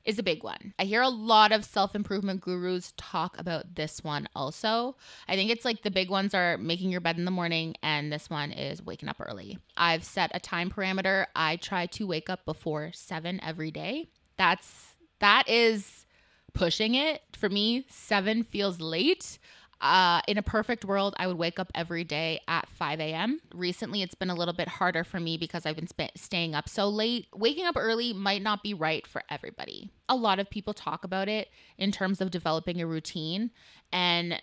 is 0.04 0.18
a 0.18 0.22
big 0.22 0.42
one. 0.42 0.74
I 0.78 0.84
hear 0.84 1.02
a 1.02 1.08
lot 1.08 1.52
of 1.52 1.64
self 1.64 1.94
improvement 1.94 2.40
gurus 2.40 2.92
talk 2.96 3.38
about 3.38 3.74
this 3.74 4.02
one 4.02 4.28
also. 4.34 4.96
I 5.28 5.36
think 5.36 5.50
it's 5.50 5.64
like 5.64 5.82
the 5.82 5.90
big 5.90 6.10
ones 6.10 6.34
are 6.34 6.58
making 6.58 6.90
your 6.90 7.00
bed 7.00 7.18
in 7.18 7.24
the 7.24 7.30
morning, 7.30 7.74
and 7.82 8.12
this 8.12 8.28
one 8.28 8.52
is 8.52 8.82
waking 8.82 9.08
up 9.08 9.20
early. 9.20 9.58
I've 9.76 10.04
set 10.04 10.30
a 10.34 10.40
time 10.40 10.70
parameter. 10.70 11.26
I 11.34 11.56
try 11.56 11.86
to 11.86 12.06
wake 12.06 12.28
up 12.30 12.44
before 12.44 12.90
seven 12.92 13.40
every 13.42 13.70
day. 13.70 14.08
That's 14.36 14.96
that 15.20 15.48
is 15.48 16.06
pushing 16.52 16.94
it. 16.94 17.22
For 17.32 17.48
me, 17.48 17.86
seven 17.88 18.42
feels 18.42 18.80
late. 18.80 19.38
Uh, 19.82 20.20
in 20.28 20.38
a 20.38 20.42
perfect 20.42 20.84
world, 20.84 21.12
I 21.18 21.26
would 21.26 21.36
wake 21.36 21.58
up 21.58 21.72
every 21.74 22.04
day 22.04 22.40
at 22.46 22.68
5 22.68 23.00
a.m. 23.00 23.40
Recently, 23.52 24.00
it's 24.00 24.14
been 24.14 24.30
a 24.30 24.34
little 24.34 24.54
bit 24.54 24.68
harder 24.68 25.02
for 25.02 25.18
me 25.18 25.36
because 25.36 25.66
I've 25.66 25.74
been 25.74 25.88
sp- 25.90 26.14
staying 26.14 26.54
up 26.54 26.68
so 26.68 26.88
late. 26.88 27.26
Waking 27.34 27.66
up 27.66 27.74
early 27.76 28.12
might 28.12 28.42
not 28.42 28.62
be 28.62 28.74
right 28.74 29.04
for 29.04 29.24
everybody. 29.28 29.90
A 30.08 30.14
lot 30.14 30.38
of 30.38 30.48
people 30.48 30.72
talk 30.72 31.02
about 31.02 31.28
it 31.28 31.48
in 31.78 31.90
terms 31.90 32.20
of 32.20 32.30
developing 32.30 32.80
a 32.80 32.86
routine 32.86 33.50
and 33.92 34.40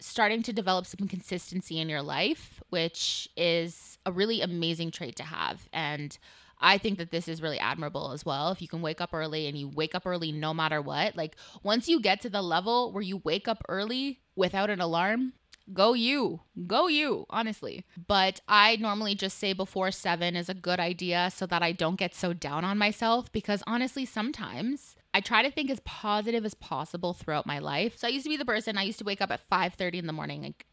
starting 0.00 0.42
to 0.44 0.54
develop 0.54 0.86
some 0.86 1.06
consistency 1.06 1.78
in 1.78 1.90
your 1.90 2.02
life, 2.02 2.62
which 2.70 3.28
is 3.36 3.98
a 4.06 4.12
really 4.12 4.40
amazing 4.40 4.90
trait 4.90 5.16
to 5.16 5.24
have. 5.24 5.68
And 5.70 6.16
I 6.60 6.78
think 6.78 6.98
that 6.98 7.10
this 7.10 7.28
is 7.28 7.42
really 7.42 7.58
admirable 7.58 8.12
as 8.12 8.24
well. 8.24 8.50
If 8.50 8.60
you 8.62 8.68
can 8.68 8.82
wake 8.82 9.00
up 9.00 9.10
early 9.12 9.46
and 9.46 9.56
you 9.56 9.68
wake 9.68 9.94
up 9.94 10.06
early 10.06 10.32
no 10.32 10.52
matter 10.52 10.82
what, 10.82 11.16
like 11.16 11.36
once 11.62 11.88
you 11.88 12.00
get 12.00 12.20
to 12.22 12.30
the 12.30 12.42
level 12.42 12.92
where 12.92 13.02
you 13.02 13.18
wake 13.18 13.48
up 13.48 13.62
early 13.68 14.20
without 14.36 14.70
an 14.70 14.80
alarm, 14.80 15.32
go 15.72 15.92
you 15.92 16.40
go 16.66 16.86
you 16.86 17.26
honestly 17.28 17.84
but 18.06 18.40
i 18.48 18.76
normally 18.76 19.14
just 19.14 19.38
say 19.38 19.52
before 19.52 19.90
seven 19.90 20.34
is 20.34 20.48
a 20.48 20.54
good 20.54 20.80
idea 20.80 21.30
so 21.34 21.46
that 21.46 21.62
i 21.62 21.72
don't 21.72 21.98
get 21.98 22.14
so 22.14 22.32
down 22.32 22.64
on 22.64 22.78
myself 22.78 23.30
because 23.32 23.62
honestly 23.66 24.06
sometimes 24.06 24.96
i 25.12 25.20
try 25.20 25.42
to 25.42 25.50
think 25.50 25.70
as 25.70 25.80
positive 25.80 26.44
as 26.44 26.54
possible 26.54 27.12
throughout 27.12 27.46
my 27.46 27.58
life 27.58 27.98
so 27.98 28.08
i 28.08 28.10
used 28.10 28.24
to 28.24 28.30
be 28.30 28.36
the 28.36 28.44
person 28.44 28.78
i 28.78 28.82
used 28.82 28.98
to 28.98 29.04
wake 29.04 29.20
up 29.20 29.30
at 29.30 29.40
5 29.40 29.74
30 29.74 29.98
in 29.98 30.06
the 30.06 30.12
morning 30.12 30.42
like 30.42 30.66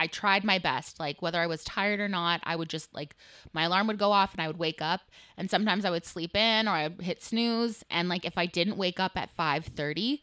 I 0.00 0.06
tried 0.06 0.44
my 0.44 0.58
best. 0.58 0.98
Like 0.98 1.20
whether 1.20 1.38
I 1.38 1.46
was 1.46 1.62
tired 1.62 2.00
or 2.00 2.08
not, 2.08 2.40
I 2.44 2.56
would 2.56 2.70
just 2.70 2.92
like 2.94 3.14
my 3.52 3.64
alarm 3.64 3.86
would 3.86 3.98
go 3.98 4.12
off 4.12 4.32
and 4.32 4.40
I 4.40 4.46
would 4.46 4.56
wake 4.56 4.80
up. 4.80 5.02
And 5.36 5.50
sometimes 5.50 5.84
I 5.84 5.90
would 5.90 6.06
sleep 6.06 6.34
in 6.34 6.66
or 6.66 6.70
I 6.70 6.88
would 6.88 7.02
hit 7.02 7.22
snooze. 7.22 7.84
And 7.90 8.08
like 8.08 8.24
if 8.24 8.38
I 8.38 8.46
didn't 8.46 8.78
wake 8.78 8.98
up 8.98 9.12
at 9.16 9.36
5:30, 9.36 10.22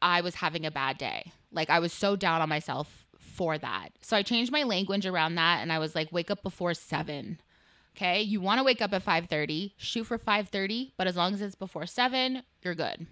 I 0.00 0.20
was 0.20 0.36
having 0.36 0.64
a 0.64 0.70
bad 0.70 0.96
day. 0.96 1.32
Like 1.50 1.70
I 1.70 1.80
was 1.80 1.92
so 1.92 2.14
down 2.14 2.40
on 2.40 2.48
myself 2.48 3.04
for 3.18 3.58
that. 3.58 3.88
So 4.00 4.16
I 4.16 4.22
changed 4.22 4.52
my 4.52 4.62
language 4.62 5.06
around 5.06 5.34
that 5.34 5.60
and 5.60 5.72
I 5.72 5.80
was 5.80 5.96
like, 5.96 6.12
wake 6.12 6.30
up 6.30 6.44
before 6.44 6.72
seven. 6.74 7.40
Okay. 7.96 8.22
You 8.22 8.40
want 8.40 8.58
to 8.58 8.64
wake 8.64 8.80
up 8.80 8.94
at 8.94 9.04
5:30, 9.04 9.72
shoot 9.76 10.04
for 10.04 10.18
5:30, 10.18 10.92
but 10.96 11.08
as 11.08 11.16
long 11.16 11.34
as 11.34 11.42
it's 11.42 11.56
before 11.56 11.86
seven, 11.86 12.44
you're 12.62 12.76
good. 12.76 13.08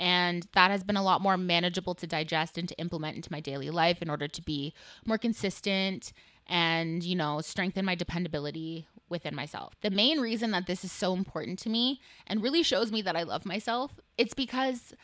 And 0.00 0.48
that 0.54 0.70
has 0.70 0.82
been 0.82 0.96
a 0.96 1.02
lot 1.02 1.20
more 1.20 1.36
manageable 1.36 1.94
to 1.96 2.06
digest 2.06 2.56
and 2.56 2.66
to 2.70 2.78
implement 2.78 3.16
into 3.16 3.30
my 3.30 3.40
daily 3.40 3.68
life 3.68 4.00
in 4.00 4.08
order 4.08 4.28
to 4.28 4.42
be 4.42 4.72
more 5.04 5.18
consistent 5.18 6.14
and, 6.46 7.04
you 7.04 7.14
know, 7.14 7.42
strengthen 7.42 7.84
my 7.84 7.94
dependability 7.94 8.88
within 9.10 9.34
myself. 9.34 9.74
The 9.82 9.90
main 9.90 10.18
reason 10.18 10.52
that 10.52 10.66
this 10.66 10.84
is 10.84 10.90
so 10.90 11.12
important 11.12 11.58
to 11.60 11.68
me 11.68 12.00
and 12.26 12.42
really 12.42 12.62
shows 12.62 12.90
me 12.90 13.02
that 13.02 13.14
I 13.14 13.24
love 13.24 13.44
myself, 13.44 14.00
it's 14.16 14.32
because 14.32 14.94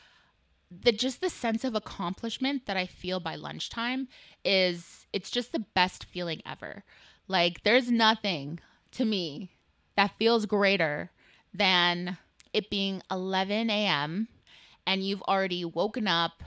the 0.71 0.93
just 0.93 1.21
the 1.21 1.29
sense 1.29 1.63
of 1.63 1.75
accomplishment 1.75 2.65
that 2.65 2.79
I 2.79 2.87
feel 2.87 3.21
by 3.21 3.35
lunchtime 3.35 4.09
is 4.47 5.07
it's 5.13 5.31
just 5.31 5.53
the 5.53 5.67
best 5.75 6.07
feeling 6.07 6.41
ever. 6.47 6.85
Like 7.29 7.65
there's 7.65 7.91
nothing 7.91 8.61
to 8.93 9.05
me 9.05 9.51
that 9.95 10.17
feels 10.19 10.47
greater 10.47 11.11
than 11.53 12.17
it 12.55 12.71
being 12.71 13.03
11 13.11 13.69
a.m 13.69 14.29
and 14.87 15.03
you've 15.05 15.23
already 15.23 15.65
woken 15.65 16.07
up, 16.07 16.43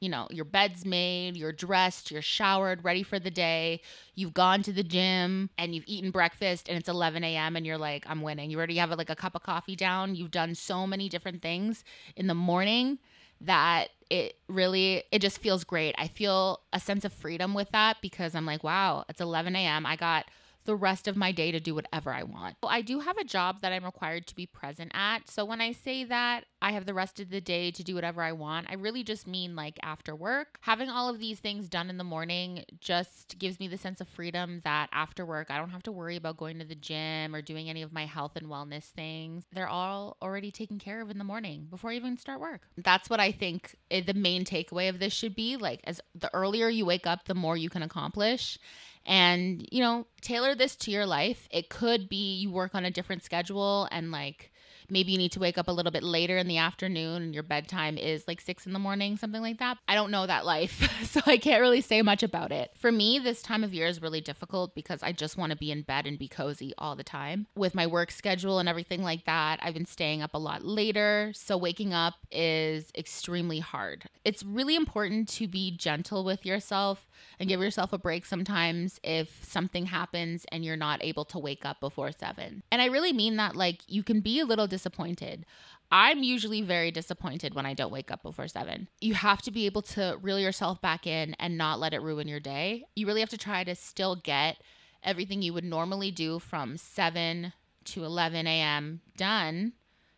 you 0.00 0.08
know, 0.08 0.28
your 0.30 0.44
bed's 0.44 0.84
made, 0.84 1.36
you're 1.36 1.52
dressed, 1.52 2.10
you're 2.10 2.22
showered, 2.22 2.84
ready 2.84 3.02
for 3.02 3.18
the 3.18 3.30
day, 3.30 3.80
you've 4.14 4.34
gone 4.34 4.62
to 4.62 4.72
the 4.72 4.82
gym 4.82 5.50
and 5.58 5.74
you've 5.74 5.84
eaten 5.86 6.10
breakfast 6.10 6.68
and 6.68 6.78
it's 6.78 6.88
11 6.88 7.24
a.m. 7.24 7.56
and 7.56 7.66
you're 7.66 7.78
like, 7.78 8.04
I'm 8.08 8.22
winning. 8.22 8.50
You 8.50 8.58
already 8.58 8.76
have 8.76 8.90
like 8.90 9.10
a 9.10 9.16
cup 9.16 9.34
of 9.34 9.42
coffee 9.42 9.76
down. 9.76 10.14
You've 10.14 10.30
done 10.30 10.54
so 10.54 10.86
many 10.86 11.08
different 11.08 11.42
things 11.42 11.82
in 12.16 12.26
the 12.28 12.34
morning 12.34 12.98
that 13.40 13.88
it 14.10 14.36
really 14.48 15.04
it 15.12 15.20
just 15.20 15.38
feels 15.38 15.64
great. 15.64 15.94
I 15.98 16.08
feel 16.08 16.60
a 16.72 16.80
sense 16.80 17.04
of 17.04 17.12
freedom 17.12 17.54
with 17.54 17.70
that 17.70 17.98
because 18.00 18.34
I'm 18.34 18.46
like, 18.46 18.64
wow, 18.64 19.04
it's 19.08 19.20
11 19.20 19.54
a.m. 19.56 19.86
I 19.86 19.96
got 19.96 20.26
the 20.68 20.76
rest 20.76 21.08
of 21.08 21.16
my 21.16 21.32
day 21.32 21.50
to 21.50 21.58
do 21.58 21.74
whatever 21.74 22.12
I 22.12 22.24
want. 22.24 22.56
I 22.62 22.82
do 22.82 23.00
have 23.00 23.16
a 23.16 23.24
job 23.24 23.62
that 23.62 23.72
I'm 23.72 23.86
required 23.86 24.26
to 24.26 24.34
be 24.34 24.44
present 24.44 24.92
at. 24.92 25.30
So 25.30 25.42
when 25.46 25.62
I 25.62 25.72
say 25.72 26.04
that 26.04 26.44
I 26.60 26.72
have 26.72 26.84
the 26.84 26.92
rest 26.92 27.20
of 27.20 27.30
the 27.30 27.40
day 27.40 27.70
to 27.70 27.82
do 27.82 27.94
whatever 27.94 28.22
I 28.22 28.32
want, 28.32 28.66
I 28.68 28.74
really 28.74 29.02
just 29.02 29.26
mean 29.26 29.56
like 29.56 29.78
after 29.82 30.14
work. 30.14 30.58
Having 30.60 30.90
all 30.90 31.08
of 31.08 31.20
these 31.20 31.40
things 31.40 31.70
done 31.70 31.88
in 31.88 31.96
the 31.96 32.04
morning 32.04 32.66
just 32.82 33.38
gives 33.38 33.58
me 33.58 33.66
the 33.66 33.78
sense 33.78 34.02
of 34.02 34.08
freedom 34.08 34.60
that 34.64 34.90
after 34.92 35.24
work, 35.24 35.50
I 35.50 35.56
don't 35.56 35.70
have 35.70 35.84
to 35.84 35.92
worry 35.92 36.16
about 36.16 36.36
going 36.36 36.58
to 36.58 36.66
the 36.66 36.74
gym 36.74 37.34
or 37.34 37.40
doing 37.40 37.70
any 37.70 37.80
of 37.80 37.90
my 37.90 38.04
health 38.04 38.36
and 38.36 38.48
wellness 38.48 38.90
things. 38.90 39.44
They're 39.50 39.68
all 39.68 40.18
already 40.20 40.50
taken 40.50 40.78
care 40.78 41.00
of 41.00 41.10
in 41.10 41.16
the 41.16 41.24
morning 41.24 41.68
before 41.70 41.92
I 41.92 41.94
even 41.94 42.18
start 42.18 42.40
work. 42.40 42.60
That's 42.76 43.08
what 43.08 43.20
I 43.20 43.32
think 43.32 43.74
eh, 43.90 44.02
the 44.06 44.12
main 44.12 44.44
takeaway 44.44 44.90
of 44.90 44.98
this 44.98 45.14
should 45.14 45.34
be. 45.34 45.56
Like, 45.56 45.80
as 45.84 46.02
the 46.14 46.28
earlier 46.34 46.68
you 46.68 46.84
wake 46.84 47.06
up, 47.06 47.24
the 47.24 47.34
more 47.34 47.56
you 47.56 47.70
can 47.70 47.82
accomplish 47.82 48.58
and 49.06 49.66
you 49.70 49.82
know 49.82 50.06
tailor 50.20 50.54
this 50.54 50.76
to 50.76 50.90
your 50.90 51.06
life. 51.06 51.48
It 51.50 51.68
could 51.68 52.08
be 52.08 52.34
you 52.36 52.50
work 52.50 52.74
on 52.74 52.84
a 52.84 52.90
different 52.90 53.22
schedule 53.24 53.88
and 53.90 54.10
like 54.10 54.50
maybe 54.90 55.12
you 55.12 55.18
need 55.18 55.32
to 55.32 55.40
wake 55.40 55.58
up 55.58 55.68
a 55.68 55.72
little 55.72 55.92
bit 55.92 56.02
later 56.02 56.38
in 56.38 56.48
the 56.48 56.58
afternoon 56.58 57.22
and 57.22 57.34
your 57.34 57.42
bedtime 57.42 57.98
is 57.98 58.26
like 58.26 58.40
six 58.40 58.66
in 58.66 58.72
the 58.72 58.78
morning, 58.78 59.16
something 59.16 59.42
like 59.42 59.58
that. 59.58 59.78
I 59.86 59.94
don't 59.94 60.10
know 60.10 60.26
that 60.26 60.44
life, 60.44 60.88
so 61.04 61.20
I 61.26 61.36
can't 61.36 61.60
really 61.60 61.80
say 61.80 62.02
much 62.02 62.22
about 62.22 62.52
it. 62.52 62.72
For 62.76 62.90
me, 62.92 63.18
this 63.18 63.42
time 63.42 63.64
of 63.64 63.74
year 63.74 63.86
is 63.86 64.02
really 64.02 64.20
difficult 64.20 64.74
because 64.74 65.02
I 65.02 65.12
just 65.12 65.36
want 65.36 65.50
to 65.50 65.56
be 65.56 65.70
in 65.70 65.82
bed 65.82 66.06
and 66.06 66.18
be 66.18 66.28
cozy 66.28 66.72
all 66.78 66.96
the 66.96 67.04
time. 67.04 67.46
With 67.56 67.74
my 67.74 67.86
work 67.86 68.10
schedule 68.10 68.58
and 68.58 68.68
everything 68.68 69.02
like 69.02 69.24
that, 69.26 69.60
I've 69.62 69.74
been 69.74 69.86
staying 69.86 70.22
up 70.22 70.34
a 70.34 70.38
lot 70.38 70.64
later, 70.64 71.32
so 71.34 71.56
waking 71.56 71.92
up 71.92 72.14
is 72.30 72.90
extremely 72.96 73.60
hard. 73.60 74.04
It's 74.24 74.42
really 74.42 74.76
important 74.76 75.28
to 75.30 75.46
be 75.46 75.76
gentle 75.76 76.24
with 76.24 76.44
yourself 76.44 77.08
and 77.38 77.48
give 77.48 77.60
yourself 77.60 77.92
a 77.92 77.98
break 77.98 78.24
sometimes 78.24 79.00
if 79.02 79.44
something 79.44 79.86
happens 79.86 80.44
and 80.50 80.64
you're 80.64 80.76
not 80.76 81.02
able 81.02 81.24
to 81.26 81.38
wake 81.38 81.64
up 81.64 81.80
before 81.80 82.12
seven. 82.12 82.62
And 82.70 82.82
I 82.82 82.86
really 82.86 83.12
mean 83.12 83.36
that, 83.36 83.56
like, 83.56 83.82
you 83.86 84.02
can 84.02 84.20
be 84.20 84.40
a 84.40 84.44
little 84.44 84.66
disappointed. 84.78 85.44
I'm 85.90 86.22
usually 86.22 86.62
very 86.62 86.90
disappointed 86.90 87.54
when 87.54 87.66
I 87.66 87.74
don't 87.74 87.92
wake 87.92 88.10
up 88.10 88.22
before 88.22 88.46
seven. 88.46 88.88
You 89.00 89.14
have 89.14 89.42
to 89.42 89.50
be 89.50 89.66
able 89.66 89.82
to 89.82 90.18
reel 90.22 90.38
yourself 90.38 90.80
back 90.80 91.06
in 91.06 91.34
and 91.40 91.58
not 91.58 91.80
let 91.80 91.94
it 91.94 92.02
ruin 92.02 92.28
your 92.28 92.40
day. 92.40 92.84
You 92.94 93.06
really 93.06 93.20
have 93.20 93.30
to 93.30 93.38
try 93.38 93.64
to 93.64 93.74
still 93.74 94.16
get 94.16 94.58
everything 95.02 95.42
you 95.42 95.52
would 95.52 95.64
normally 95.64 96.10
do 96.10 96.38
from 96.38 96.76
7 96.76 97.52
to 97.86 98.04
11 98.04 98.46
a.m. 98.46 99.00
done 99.16 99.72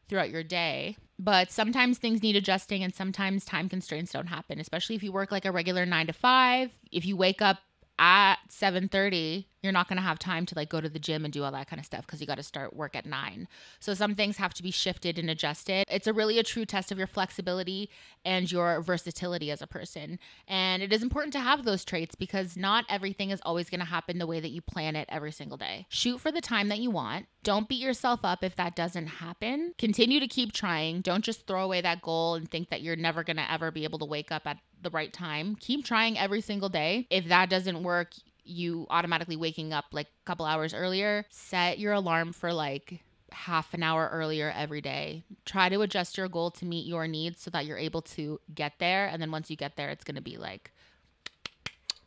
throughout 0.09 0.31
your 0.31 0.43
day. 0.43 0.97
But 1.19 1.51
sometimes 1.51 1.99
things 1.99 2.23
need 2.23 2.37
adjusting 2.37 2.83
and 2.83 2.95
sometimes 2.95 3.45
time 3.45 3.69
constraints 3.69 4.13
don't 4.13 4.27
happen, 4.27 4.59
especially 4.59 4.97
if 4.97 5.03
you 5.03 5.13
work 5.13 5.31
like 5.31 5.45
a 5.45 5.53
regular 5.53 5.87
9 5.87 6.07
to 6.09 6.13
5. 6.13 6.71
If 6.91 7.07
you 7.07 7.17
wake 7.17 7.41
up 7.41 7.59
at 7.99 8.37
7:30 8.49 9.47
you're 9.63 9.73
not 9.73 9.89
going 9.89 9.97
to 9.97 10.03
have 10.03 10.19
time 10.19 10.47
to 10.47 10.55
like 10.55 10.69
go 10.69 10.81
to 10.81 10.89
the 10.89 10.99
gym 10.99 11.25
and 11.25 11.33
do 11.33 11.45
all 11.45 11.53
that 11.53 11.69
kind 11.69 11.81
of 11.81 11.87
stuff 11.87 12.07
because 12.07 12.21
you 12.21 12.27
got 12.27 12.37
to 12.37 12.43
start 12.43 12.75
work 12.75 12.97
at 12.97 13.07
9 13.07 13.49
so 13.79 13.95
some 13.95 14.15
things 14.15 14.37
have 14.37 14.55
to 14.55 14.63
be 14.63 14.71
shifted 14.71 15.19
and 15.19 15.31
adjusted. 15.31 15.85
It's 15.89 16.07
a 16.07 16.13
really 16.13 16.39
a 16.39 16.43
true 16.43 16.65
test 16.65 16.93
of 16.93 16.99
your 16.99 17.07
flexibility 17.07 17.91
and 18.25 18.51
your 18.51 18.81
versatility 18.81 19.51
as 19.51 19.63
a 19.63 19.67
person. 19.67 20.19
And 20.47 20.83
it 20.83 20.93
is 20.93 21.03
important 21.03 21.33
to 21.35 21.41
have 21.41 21.65
those 21.65 21.85
traits 21.85 22.15
because 22.15 22.57
not 22.57 22.85
everything 22.89 23.31
is 23.31 23.41
always 23.45 23.71
going 23.71 23.81
to 23.81 23.87
happen 23.87 24.19
the 24.19 24.27
way 24.27 24.41
that 24.41 24.51
you 24.51 24.61
plan 24.61 24.97
it 24.97 25.09
every 25.11 25.33
single 25.33 25.57
day. 25.57 25.87
Shoot 25.89 26.21
for 26.21 26.33
the 26.33 26.41
time 26.41 26.69
that 26.69 26.81
you 26.81 26.91
want. 26.91 27.27
Don't 27.43 27.69
beat 27.69 27.81
yourself 27.81 28.21
up 28.25 28.45
if 28.45 28.57
that 28.57 28.77
doesn't 28.77 29.07
happen. 29.07 29.75
Continue 29.79 30.21
to 30.21 30.29
keep 30.29 30.53
trying. 30.53 31.01
Don't 31.01 31.25
just 31.25 31.47
throw 31.47 31.65
away 31.65 31.81
that 31.81 32.03
goal 32.03 32.35
and 32.35 32.51
think 32.51 32.71
that 32.71 32.83
you're 32.83 32.97
never 32.97 33.25
going 33.25 33.37
to 33.37 33.51
ever 33.51 33.71
be 33.71 33.85
able 33.85 33.99
to 34.01 34.05
wake 34.05 34.31
up 34.31 34.47
at 34.47 34.59
the 34.83 34.91
right 34.91 35.13
time. 35.13 35.57
Keep 35.57 35.85
trying 35.85 36.19
every 36.19 36.41
single 36.41 36.69
day. 36.69 37.07
If 37.11 37.29
that 37.29 37.51
doesn't 37.51 37.83
work, 37.83 38.13
you 38.45 38.87
automatically 38.91 39.37
waking 39.37 39.73
up 39.73 39.87
like 39.93 40.07
a 40.07 40.25
couple 40.25 40.47
hours 40.47 40.75
earlier, 40.75 41.27
set 41.31 41.79
your 41.79 41.93
alarm 41.93 42.33
for 42.33 42.53
like 42.53 43.03
half 43.33 43.73
an 43.75 43.83
hour 43.83 44.09
earlier 44.13 44.53
every 44.57 44.81
day. 44.81 45.23
Try 45.45 45.69
to 45.69 45.83
adjust 45.83 46.19
your 46.19 46.29
goal 46.29 46.51
to 46.53 46.65
meet 46.65 46.87
your 46.87 47.07
needs 47.07 47.41
so 47.41 47.51
that 47.51 47.67
you're 47.67 47.79
able 47.79 48.03
to 48.03 48.41
get 48.55 48.75
there. 48.79 49.07
And 49.07 49.21
then 49.21 49.31
once 49.31 49.51
you 49.51 49.57
get 49.57 49.77
there, 49.77 49.91
it's 49.91 50.05
going 50.05 50.17
to 50.17 50.23
be 50.23 50.37
like 50.37 50.73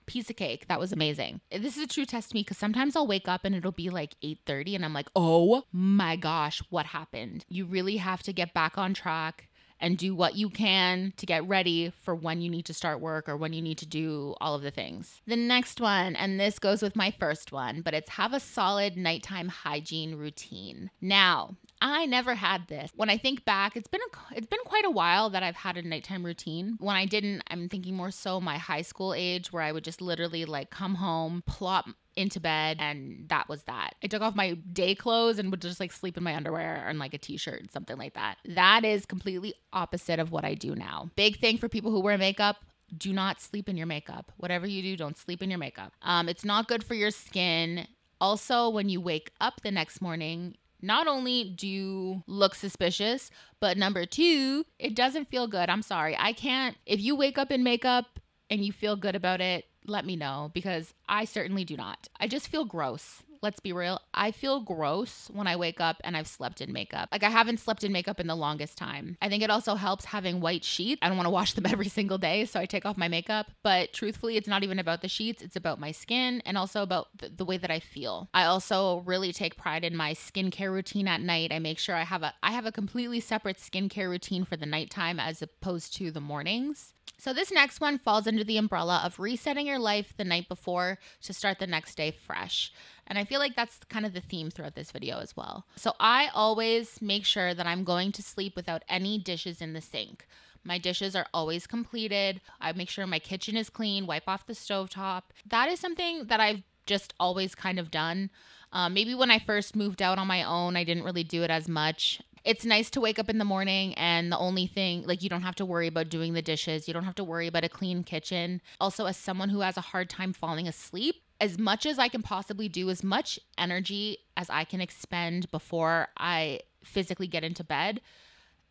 piece 0.06 0.30
of 0.30 0.36
cake. 0.36 0.68
That 0.68 0.80
was 0.80 0.92
amazing. 0.92 1.42
This 1.52 1.78
is 1.78 1.84
a 1.84 1.88
true 1.88 2.06
test 2.06 2.30
to 2.30 2.36
me 2.36 2.42
because 2.42 2.58
sometimes 2.58 2.96
I'll 2.96 3.08
wake 3.08 3.28
up 3.28 3.46
and 3.46 3.56
it'll 3.56 3.72
be 3.72 3.90
like 3.90 4.16
8:30 4.22 4.76
and 4.76 4.86
I'm 4.86 4.94
like, 4.94 5.10
"Oh 5.16 5.64
my 5.72 6.16
gosh, 6.16 6.62
what 6.70 6.88
happened?" 6.88 7.46
You 7.50 7.66
really 7.66 7.98
have 7.98 8.22
to 8.24 8.34
get 8.34 8.54
back 8.54 8.78
on 8.78 8.94
track 8.94 9.50
and 9.84 9.98
do 9.98 10.16
what 10.16 10.36
you 10.36 10.50
can 10.50 11.14
to 11.18 11.26
get 11.26 11.48
ready 11.48 11.92
for 12.02 12.16
when 12.16 12.42
you 12.42 12.50
need 12.50 12.66
to 12.66 12.74
start 12.74 13.02
work 13.02 13.28
or 13.28 13.36
when 13.36 13.52
you 13.52 13.62
need 13.62 13.78
to 13.78 13.86
do 13.86 14.34
all 14.40 14.56
of 14.56 14.62
the 14.62 14.72
things. 14.72 15.22
The 15.28 15.36
next 15.36 15.82
one, 15.82 16.16
and 16.16 16.40
this 16.40 16.58
goes 16.58 16.82
with 16.82 16.96
my 16.96 17.12
first 17.12 17.52
one, 17.52 17.82
but 17.82 17.94
it's 17.94 18.12
have 18.12 18.34
a 18.34 18.40
solid 18.40 18.96
nighttime 18.96 19.50
hygiene 19.50 20.16
routine. 20.16 20.90
Now, 21.02 21.58
I 21.84 22.06
never 22.06 22.34
had 22.34 22.70
this. 22.70 22.92
When 22.96 23.10
I 23.10 23.18
think 23.18 23.44
back, 23.44 23.76
it's 23.76 23.90
been 23.90 24.00
a, 24.02 24.38
it's 24.38 24.48
been 24.48 24.62
quite 24.64 24.86
a 24.86 24.90
while 24.90 25.30
that 25.32 25.44
I've 25.44 25.58
had 25.58 25.76
a 25.76 25.82
nighttime 25.82 26.26
routine. 26.26 26.78
When 26.80 26.96
I 26.96 27.06
didn't, 27.06 27.44
I'm 27.50 27.68
thinking 27.68 27.94
more 27.94 28.10
so 28.10 28.40
my 28.40 28.58
high 28.58 28.84
school 28.84 29.14
age 29.14 29.52
where 29.52 29.62
I 29.62 29.74
would 29.74 29.84
just 29.84 30.02
literally 30.02 30.46
like 30.46 30.70
come 30.70 30.96
home, 30.96 31.44
plop 31.46 31.90
into 32.16 32.40
bed 32.40 32.78
and 32.80 33.28
that 33.28 33.50
was 33.50 33.64
that. 33.64 33.96
I 34.02 34.08
took 34.08 34.22
off 34.22 34.34
my 34.34 34.54
day 34.72 34.96
clothes 34.96 35.40
and 35.40 35.52
would 35.52 35.62
just 35.62 35.82
like 35.82 35.92
sleep 35.92 36.16
in 36.16 36.24
my 36.24 36.34
underwear 36.34 36.86
and 36.88 37.00
like 37.00 37.14
a 37.14 37.18
t-shirt 37.18 37.60
and 37.60 37.70
something 37.70 37.98
like 37.98 38.14
that. 38.14 38.38
That 38.46 38.86
is 38.86 39.06
completely 39.06 39.54
opposite 39.74 40.20
of 40.20 40.32
what 40.32 40.46
I 40.46 40.54
do 40.54 40.76
now. 40.76 41.10
Big 41.18 41.40
thing 41.40 41.58
for 41.58 41.68
people 41.68 41.92
who 41.92 42.00
wear 42.00 42.18
makeup, 42.18 42.64
do 42.98 43.12
not 43.12 43.42
sleep 43.42 43.68
in 43.68 43.76
your 43.76 43.88
makeup. 43.88 44.32
Whatever 44.38 44.68
you 44.68 44.82
do, 44.82 44.96
don't 44.96 45.18
sleep 45.18 45.44
in 45.44 45.50
your 45.50 45.60
makeup. 45.60 45.92
Um, 46.02 46.30
it's 46.30 46.46
not 46.46 46.70
good 46.70 46.84
for 46.84 46.94
your 46.94 47.12
skin. 47.12 47.88
Also, 48.22 48.70
when 48.70 48.88
you 48.88 49.02
wake 49.02 49.32
up 49.42 49.60
the 49.64 49.72
next 49.72 50.00
morning, 50.00 50.56
not 50.84 51.08
only 51.08 51.46
do 51.46 51.68
you 51.68 52.24
look 52.28 52.54
suspicious, 52.54 53.32
but 53.60 53.78
number 53.78 54.06
two, 54.06 54.66
it 54.78 54.96
doesn't 54.96 55.30
feel 55.30 55.48
good. 55.48 55.70
I'm 55.70 55.82
sorry. 55.82 56.16
I 56.20 56.34
can't, 56.34 56.76
if 56.86 57.00
you 57.00 57.16
wake 57.16 57.38
up 57.38 57.52
in 57.52 57.64
makeup 57.64 58.20
and 58.50 58.64
you 58.64 58.72
feel 58.72 58.96
good 58.96 59.16
about 59.16 59.42
it, 59.42 59.66
let 59.86 60.06
me 60.06 60.16
know 60.16 60.52
because 60.54 60.94
I 61.08 61.26
certainly 61.26 61.66
do 61.66 61.78
not. 61.78 62.08
I 62.20 62.28
just 62.28 62.50
feel 62.50 62.66
gross 62.66 63.24
let's 63.44 63.60
be 63.60 63.74
real, 63.74 64.02
I 64.14 64.32
feel 64.32 64.62
gross 64.62 65.30
when 65.32 65.46
I 65.46 65.58
wake 65.58 65.82
up 65.82 65.98
and 66.04 66.16
I've 66.16 66.28
slept 66.28 66.62
in 66.62 66.72
makeup. 66.72 67.10
Like 67.12 67.24
I 67.24 67.30
haven't 67.30 67.60
slept 67.60 67.84
in 67.84 67.92
makeup 67.92 68.20
in 68.20 68.28
the 68.28 68.36
longest 68.36 68.78
time. 68.78 69.18
I 69.22 69.30
think 69.30 69.44
it 69.44 69.50
also 69.50 69.76
helps 69.76 70.06
having 70.06 70.40
white 70.40 70.64
sheets. 70.64 71.00
I 71.04 71.10
don't 71.10 71.18
want 71.18 71.28
to 71.28 71.32
wash 71.32 71.54
them 71.54 71.66
every 71.70 71.90
single 71.90 72.18
day, 72.18 72.46
so 72.46 72.60
I 72.60 72.66
take 72.66 72.86
off 72.86 72.98
my 72.98 73.10
makeup. 73.10 73.48
But 73.62 73.94
truthfully, 73.94 74.38
it's 74.38 74.48
not 74.48 74.64
even 74.64 74.80
about 74.80 75.02
the 75.02 75.10
sheets, 75.10 75.44
it's 75.44 75.58
about 75.58 75.80
my 75.80 75.92
skin 75.92 76.42
and 76.46 76.58
also 76.58 76.82
about 76.82 77.08
the, 77.20 77.44
way 77.44 77.58
that 77.58 77.70
I 77.70 77.82
feel. 77.82 78.30
I 78.34 78.46
also 78.46 79.00
really 79.00 79.34
take 79.34 79.58
pride 79.58 79.84
in 79.84 79.98
my 79.98 80.14
skincare 80.14 80.72
routine 80.72 81.10
at 81.10 81.20
night. 81.20 81.52
I 81.52 81.60
make 81.60 81.78
sure 81.78 81.94
I 81.94 82.04
have 82.04 82.24
a 82.24 82.34
I 82.42 82.54
have 82.54 82.66
a 82.66 82.72
completely 82.72 83.20
separate 83.20 83.58
skincare 83.58 84.10
routine 84.10 84.46
for 84.46 84.56
the 84.56 84.66
nighttime 84.66 85.20
as 85.20 85.42
opposed 85.42 85.94
to 85.98 86.10
the 86.10 86.22
mornings. 86.22 86.94
So, 87.18 87.32
this 87.32 87.52
next 87.52 87.80
one 87.80 88.00
falls 88.00 88.28
under 88.28 88.44
the 88.44 88.58
umbrella 88.58 89.02
of 89.04 89.20
resetting 89.20 89.66
your 89.66 89.80
life 89.80 90.14
the 90.18 90.26
night 90.26 90.50
before 90.50 91.00
to 91.22 91.34
start 91.34 91.60
the 91.60 91.68
next 91.68 91.96
day 91.96 92.12
fresh. 92.12 92.74
And 93.08 93.18
I 93.18 93.24
feel 93.24 93.40
like 93.40 93.56
that's 93.56 93.80
kind 93.90 94.06
of 94.06 94.14
the 94.14 94.22
theme 94.22 94.50
throughout 94.50 94.76
this 94.76 94.92
video 94.92 95.20
as 95.20 95.36
well. 95.36 95.66
So 95.76 95.94
I 96.00 96.30
always 96.34 97.02
make 97.02 97.26
sure 97.26 97.54
that 97.54 97.68
I'm 97.68 97.84
going 97.84 98.12
to 98.14 98.22
sleep 98.22 98.56
without 98.56 98.84
any 98.90 99.18
dishes 99.18 99.62
in 99.62 99.74
the 99.74 99.82
sink. 99.82 100.28
My 100.64 100.78
dishes 100.78 101.16
are 101.16 101.28
always 101.34 101.68
completed. 101.68 102.42
I 102.60 102.72
make 102.74 102.90
sure 102.90 103.06
my 103.06 103.20
kitchen 103.20 103.58
is 103.58 103.70
clean, 103.70 104.08
wipe 104.08 104.28
off 104.28 104.46
the 104.46 104.56
stove 104.56 104.90
top. 104.90 105.34
That 105.46 105.70
is 105.70 105.80
something 105.80 106.26
that 106.28 106.40
I've 106.40 106.64
just 106.86 107.14
always 107.20 107.56
kind 107.56 107.80
of 107.80 107.92
done. 107.92 108.30
Um, 108.72 108.94
maybe 108.94 109.14
when 109.14 109.32
I 109.32 109.40
first 109.40 109.76
moved 109.76 110.02
out 110.02 110.18
on 110.18 110.28
my 110.28 110.44
own, 110.44 110.76
I 110.76 110.84
didn't 110.84 111.04
really 111.04 111.24
do 111.24 111.44
it 111.44 111.52
as 111.52 111.68
much. 111.68 112.22
It's 112.44 112.66
nice 112.66 112.90
to 112.92 113.02
wake 113.02 113.20
up 113.20 113.30
in 113.30 113.38
the 113.38 113.46
morning 113.46 113.94
and 113.94 114.32
the 114.32 114.38
only 114.38 114.68
thing, 114.68 115.04
like, 115.06 115.24
you 115.24 115.30
don't 115.30 115.44
have 115.44 115.56
to 115.56 115.66
worry 115.66 115.88
about 115.88 116.10
doing 116.10 116.34
the 116.34 116.42
dishes. 116.42 116.88
You 116.88 116.94
don't 116.94 117.06
have 117.06 117.16
to 117.16 117.24
worry 117.24 117.48
about 117.48 117.64
a 117.64 117.70
clean 117.70 118.04
kitchen. 118.04 118.62
Also, 118.82 119.06
as 119.06 119.16
someone 119.16 119.50
who 119.50 119.62
has 119.62 119.78
a 119.78 119.82
hard 119.82 120.10
time 120.10 120.34
falling 120.34 120.68
asleep, 120.68 121.24
as 121.40 121.58
much 121.58 121.86
as 121.86 122.00
I 122.00 122.10
can 122.10 122.22
possibly 122.22 122.68
do, 122.68 122.90
as 122.90 123.04
much 123.04 123.40
energy 123.58 124.18
as 124.36 124.50
I 124.50 124.66
can 124.66 124.82
expend 124.82 125.50
before 125.52 126.10
I 126.18 126.60
physically 126.84 127.28
get 127.28 127.44
into 127.44 127.64
bed, 127.64 128.02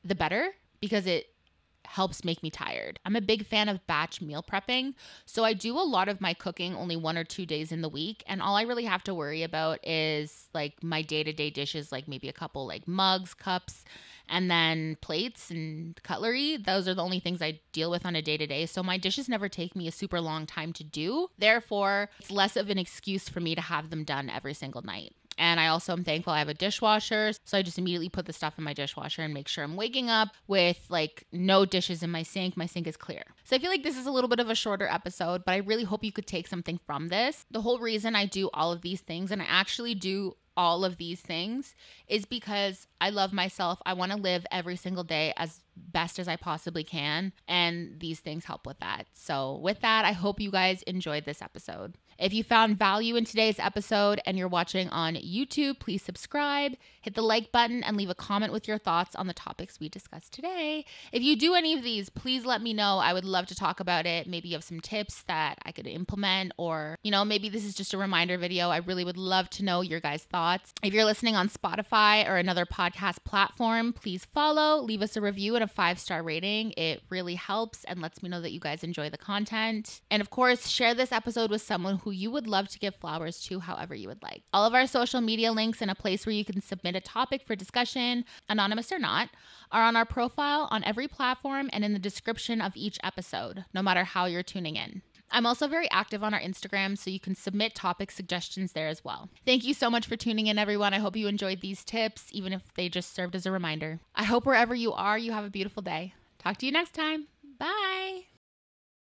the 0.05 0.15
better 0.15 0.53
because 0.81 1.07
it 1.07 1.29
helps 1.87 2.25
make 2.25 2.43
me 2.43 2.51
tired. 2.51 2.99
I'm 3.05 3.17
a 3.17 3.21
big 3.21 3.47
fan 3.47 3.69
of 3.69 3.87
batch 3.87 4.21
meal 4.21 4.43
prepping. 4.43 4.95
So 5.27 5.45
I 5.45 5.53
do 5.53 5.77
a 5.77 5.81
lot 5.81 6.09
of 6.09 6.21
my 6.21 6.35
cooking 6.35 6.75
only 6.75 6.97
one 6.97 7.19
or 7.19 7.25
two 7.25 7.47
days 7.47 7.73
in 7.73 7.83
the 7.83 7.89
week. 7.89 8.23
And 8.27 8.41
all 8.41 8.57
I 8.57 8.63
really 8.63 8.85
have 8.85 9.05
to 9.05 9.15
worry 9.15 9.43
about 9.43 9.79
is 9.87 10.49
like 10.55 10.83
my 10.83 11.03
day 11.03 11.23
to 11.23 11.33
day 11.33 11.51
dishes, 11.51 11.93
like 11.93 12.09
maybe 12.09 12.29
a 12.29 12.33
couple 12.33 12.67
like 12.67 12.87
mugs, 12.89 13.35
cups, 13.35 13.85
and 14.29 14.51
then 14.51 14.97
plates 15.01 15.51
and 15.51 16.01
cutlery. 16.03 16.57
Those 16.57 16.89
are 16.89 16.95
the 16.95 17.03
only 17.03 17.21
things 17.21 17.43
I 17.43 17.61
deal 17.73 17.91
with 17.91 18.07
on 18.07 18.17
a 18.17 18.23
day 18.23 18.37
to 18.37 18.47
day. 18.47 18.67
So 18.67 18.83
my 18.83 18.97
dishes 18.97 19.29
never 19.29 19.49
take 19.49 19.77
me 19.77 19.89
a 19.89 19.93
super 19.93 20.21
long 20.21 20.47
time 20.47 20.73
to 20.75 20.85
do. 20.85 21.29
Therefore, 21.39 22.09
it's 22.19 22.31
less 22.31 22.57
of 22.57 22.71
an 22.71 22.79
excuse 22.79 23.29
for 23.29 23.41
me 23.41 23.55
to 23.55 23.61
have 23.61 23.91
them 23.91 24.05
done 24.05 24.31
every 24.31 24.55
single 24.55 24.83
night. 24.83 25.15
And 25.39 25.59
I 25.61 25.69
also 25.69 25.93
am 25.93 26.05
thankful 26.05 26.33
I 26.33 26.39
have 26.39 26.49
a 26.49 26.55
dishwasher. 26.55 27.33
So 27.45 27.59
I 27.59 27.63
just 27.63 27.79
immediately 27.79 28.09
put 28.09 28.27
the 28.27 28.33
stuff 28.33 28.59
in 28.59 28.65
my 28.65 28.73
dishwasher 28.73 29.23
and 29.23 29.35
make 29.35 29.49
sure 29.49 29.65
I'm 29.65 29.77
waking 29.77 30.11
up 30.11 30.29
with 30.47 30.85
like 30.89 31.27
no 31.33 31.65
dishes 31.65 32.03
in 32.03 32.11
my 32.11 32.23
sink. 32.23 32.57
My 32.57 32.67
sink 32.67 32.87
is 32.87 32.97
clear. 32.97 33.23
So 33.45 33.57
I 33.57 33.59
feel 33.59 33.71
like 33.71 33.83
this 33.83 33.99
is 33.99 34.07
a 34.07 34.11
little 34.13 34.29
bit 34.29 34.41
of 34.41 34.51
a 34.51 34.55
shorter 34.55 34.87
episode, 34.87 35.45
but 35.45 35.53
I 35.53 35.59
really 35.59 35.85
hope 35.85 36.05
you 36.05 36.13
could 36.13 36.27
take 36.27 36.47
something 36.47 36.79
from 36.87 37.09
this. 37.09 37.45
The 37.51 37.63
whole 37.63 37.79
reason 37.79 38.15
I 38.15 38.27
do 38.27 38.51
all 38.55 38.73
of 38.73 38.83
these 38.83 39.01
things, 39.01 39.31
and 39.31 39.43
I 39.43 39.47
actually 39.49 39.95
do 39.95 40.37
all 40.57 40.85
of 40.85 40.97
these 40.97 41.21
things 41.21 41.75
is 42.07 42.25
because 42.25 42.87
I 43.01 43.11
love 43.11 43.33
myself. 43.33 43.81
I 43.87 43.95
want 43.95 44.13
to 44.13 44.19
live 44.19 44.47
every 44.51 44.77
single 44.77 45.05
day 45.05 45.33
as 45.37 45.61
best 45.77 46.19
as 46.19 46.29
I 46.29 46.37
possibly 46.37 46.85
can. 46.85 47.33
And 47.49 47.99
these 47.99 48.21
things 48.21 48.45
help 48.45 48.67
with 48.67 48.79
that. 48.81 49.07
So, 49.13 49.57
with 49.57 49.81
that, 49.81 50.05
I 50.05 50.13
hope 50.13 50.41
you 50.41 50.51
guys 50.51 50.83
enjoyed 50.83 51.25
this 51.25 51.43
episode. 51.43 51.97
If 52.19 52.33
you 52.33 52.45
found 52.45 52.79
value 52.79 53.17
in 53.17 53.25
today's 53.25 53.59
episode 53.59 54.21
and 54.27 54.37
you're 54.37 54.49
watching 54.49 54.89
on 54.91 55.15
YouTube, 55.15 55.79
please 55.79 56.03
subscribe, 56.03 56.75
hit 57.01 57.15
the 57.15 57.23
like 57.23 57.53
button, 57.53 57.83
and 57.83 57.97
leave 57.97 58.11
a 58.11 58.15
comment 58.15 58.53
with 58.53 58.69
your 58.69 58.79
thoughts 58.79 59.15
on 59.17 59.27
the 59.27 59.33
topics 59.33 59.81
we 59.81 59.89
discussed 59.89 60.33
today. 60.33 60.85
If 61.11 61.23
you 61.23 61.37
do 61.37 61.55
any 61.55 61.75
of 61.75 61.83
these, 61.83 62.11
please 62.11 62.45
let 62.45 62.63
me 62.63 62.73
know. 62.73 62.99
I 62.99 63.13
would 63.13 63.25
love 63.25 63.47
to 63.47 63.55
talk 63.55 63.81
about 63.81 64.07
it. 64.07 64.27
Maybe 64.27 64.49
you 64.49 64.55
have 64.57 64.65
some 64.65 64.81
tips 64.81 65.23
that 65.25 65.59
I 65.65 65.73
could 65.73 65.87
implement, 65.87 66.53
or, 66.57 66.97
you 67.03 67.11
know, 67.11 67.25
maybe 67.25 67.49
this 67.49 67.65
is 67.65 67.75
just 67.75 67.95
a 67.95 67.99
reminder 67.99 68.39
video. 68.39 68.69
I 68.69 68.79
really 68.79 69.05
would 69.05 69.17
love 69.17 69.49
to 69.51 69.65
know 69.65 69.81
your 69.81 70.01
guys' 70.01 70.25
thoughts. 70.25 70.73
If 70.83 70.93
you're 70.93 71.05
listening 71.05 71.37
on 71.37 71.49
Spotify 71.49 72.29
or 72.29 72.37
another 72.37 72.67
podcast 72.67 73.25
platform, 73.25 73.93
please 73.93 74.27
follow, 74.27 74.83
leave 74.83 75.03
us 75.03 75.17
a 75.17 75.21
review 75.21 75.55
and 75.55 75.65
a 75.65 75.69
five 75.69 75.99
star 75.99 76.23
rating. 76.23 76.73
It 76.77 77.03
really 77.09 77.35
helps 77.35 77.85
and 77.85 78.01
lets 78.01 78.23
me 78.23 78.29
know 78.29 78.41
that 78.41 78.53
you 78.53 78.61
guys 78.61 78.85
enjoy 78.85 79.11
the 79.11 79.19
content. 79.19 80.01
And 80.11 80.21
of 80.21 80.31
course, 80.31 80.69
share 80.69 80.95
this 80.95 81.13
episode 81.13 81.51
with 81.51 81.63
someone 81.63 81.97
who 82.03 82.11
you 82.11 82.31
would 82.31 82.47
love 82.47 82.69
to 82.69 82.79
give 82.79 82.95
flowers 82.95 83.41
to 83.43 83.61
however 83.61 83.95
you 83.95 84.09
would 84.09 84.23
like. 84.23 84.43
All 84.53 84.65
of 84.65 84.75
our 84.75 84.87
social 84.87 85.21
media 85.21 85.53
links 85.53 85.81
and 85.81 85.91
a 85.91 85.95
place 85.95 86.27
where 86.27 86.35
you 86.35 86.45
can 86.45 86.61
submit 86.61 86.97
a 86.97 87.01
topic 87.01 87.43
for 87.47 87.57
discussion, 87.57 88.25
anonymous 88.49 88.93
or 88.93 88.99
not, 88.99 89.31
are 89.71 89.83
on 89.83 89.97
our 89.97 90.05
profile 90.05 90.69
on 90.71 90.85
every 90.85 91.09
platform 91.09 91.71
and 91.73 91.85
in 91.85 91.93
the 91.93 91.99
description 91.99 92.61
of 92.61 92.73
each 92.77 92.99
episode, 93.03 93.65
no 93.73 93.83
matter 93.83 94.05
how 94.05 94.27
you're 94.27 94.43
tuning 94.43 94.77
in. 94.77 95.03
I'm 95.33 95.47
also 95.47 95.67
very 95.67 95.91
active 95.91 96.23
on 96.23 96.35
our 96.35 96.41
Instagram, 96.41 96.99
so 96.99 97.11
you 97.11 97.19
can 97.19 97.35
submit 97.35 97.75
topic 97.75 98.11
suggestions 98.11 98.73
there 98.73 98.89
as 98.89 99.03
well. 99.03 99.31
Thank 99.47 99.65
you 99.65 99.73
so 99.73 99.89
much 99.89 100.07
for 100.07 100.17
tuning 100.17 100.47
in, 100.47 100.59
everyone. 100.59 100.93
I 100.93 100.99
hope 100.99 101.17
you 101.17 101.27
enjoyed 101.27 101.63
these 101.63 101.85
tips, 101.85 102.27
even 102.33 102.53
if 102.53 102.63
they 102.75 102.91
just 102.91 103.15
served 103.15 103.35
as 103.35 103.47
a 103.47 103.51
reminder. 103.51 104.01
I 104.15 104.25
hope 104.25 104.45
wherever 104.45 104.75
you 104.75 104.93
are, 104.93 105.17
you 105.17 105.33
have 105.33 105.45
a 105.45 105.51
beautiful 105.51 105.83
day. 105.83 106.15
Talk 106.39 106.59
to 106.59 106.67
you 106.67 106.73
next 106.73 106.93
time. 106.93 107.29
Bye. 107.59 108.32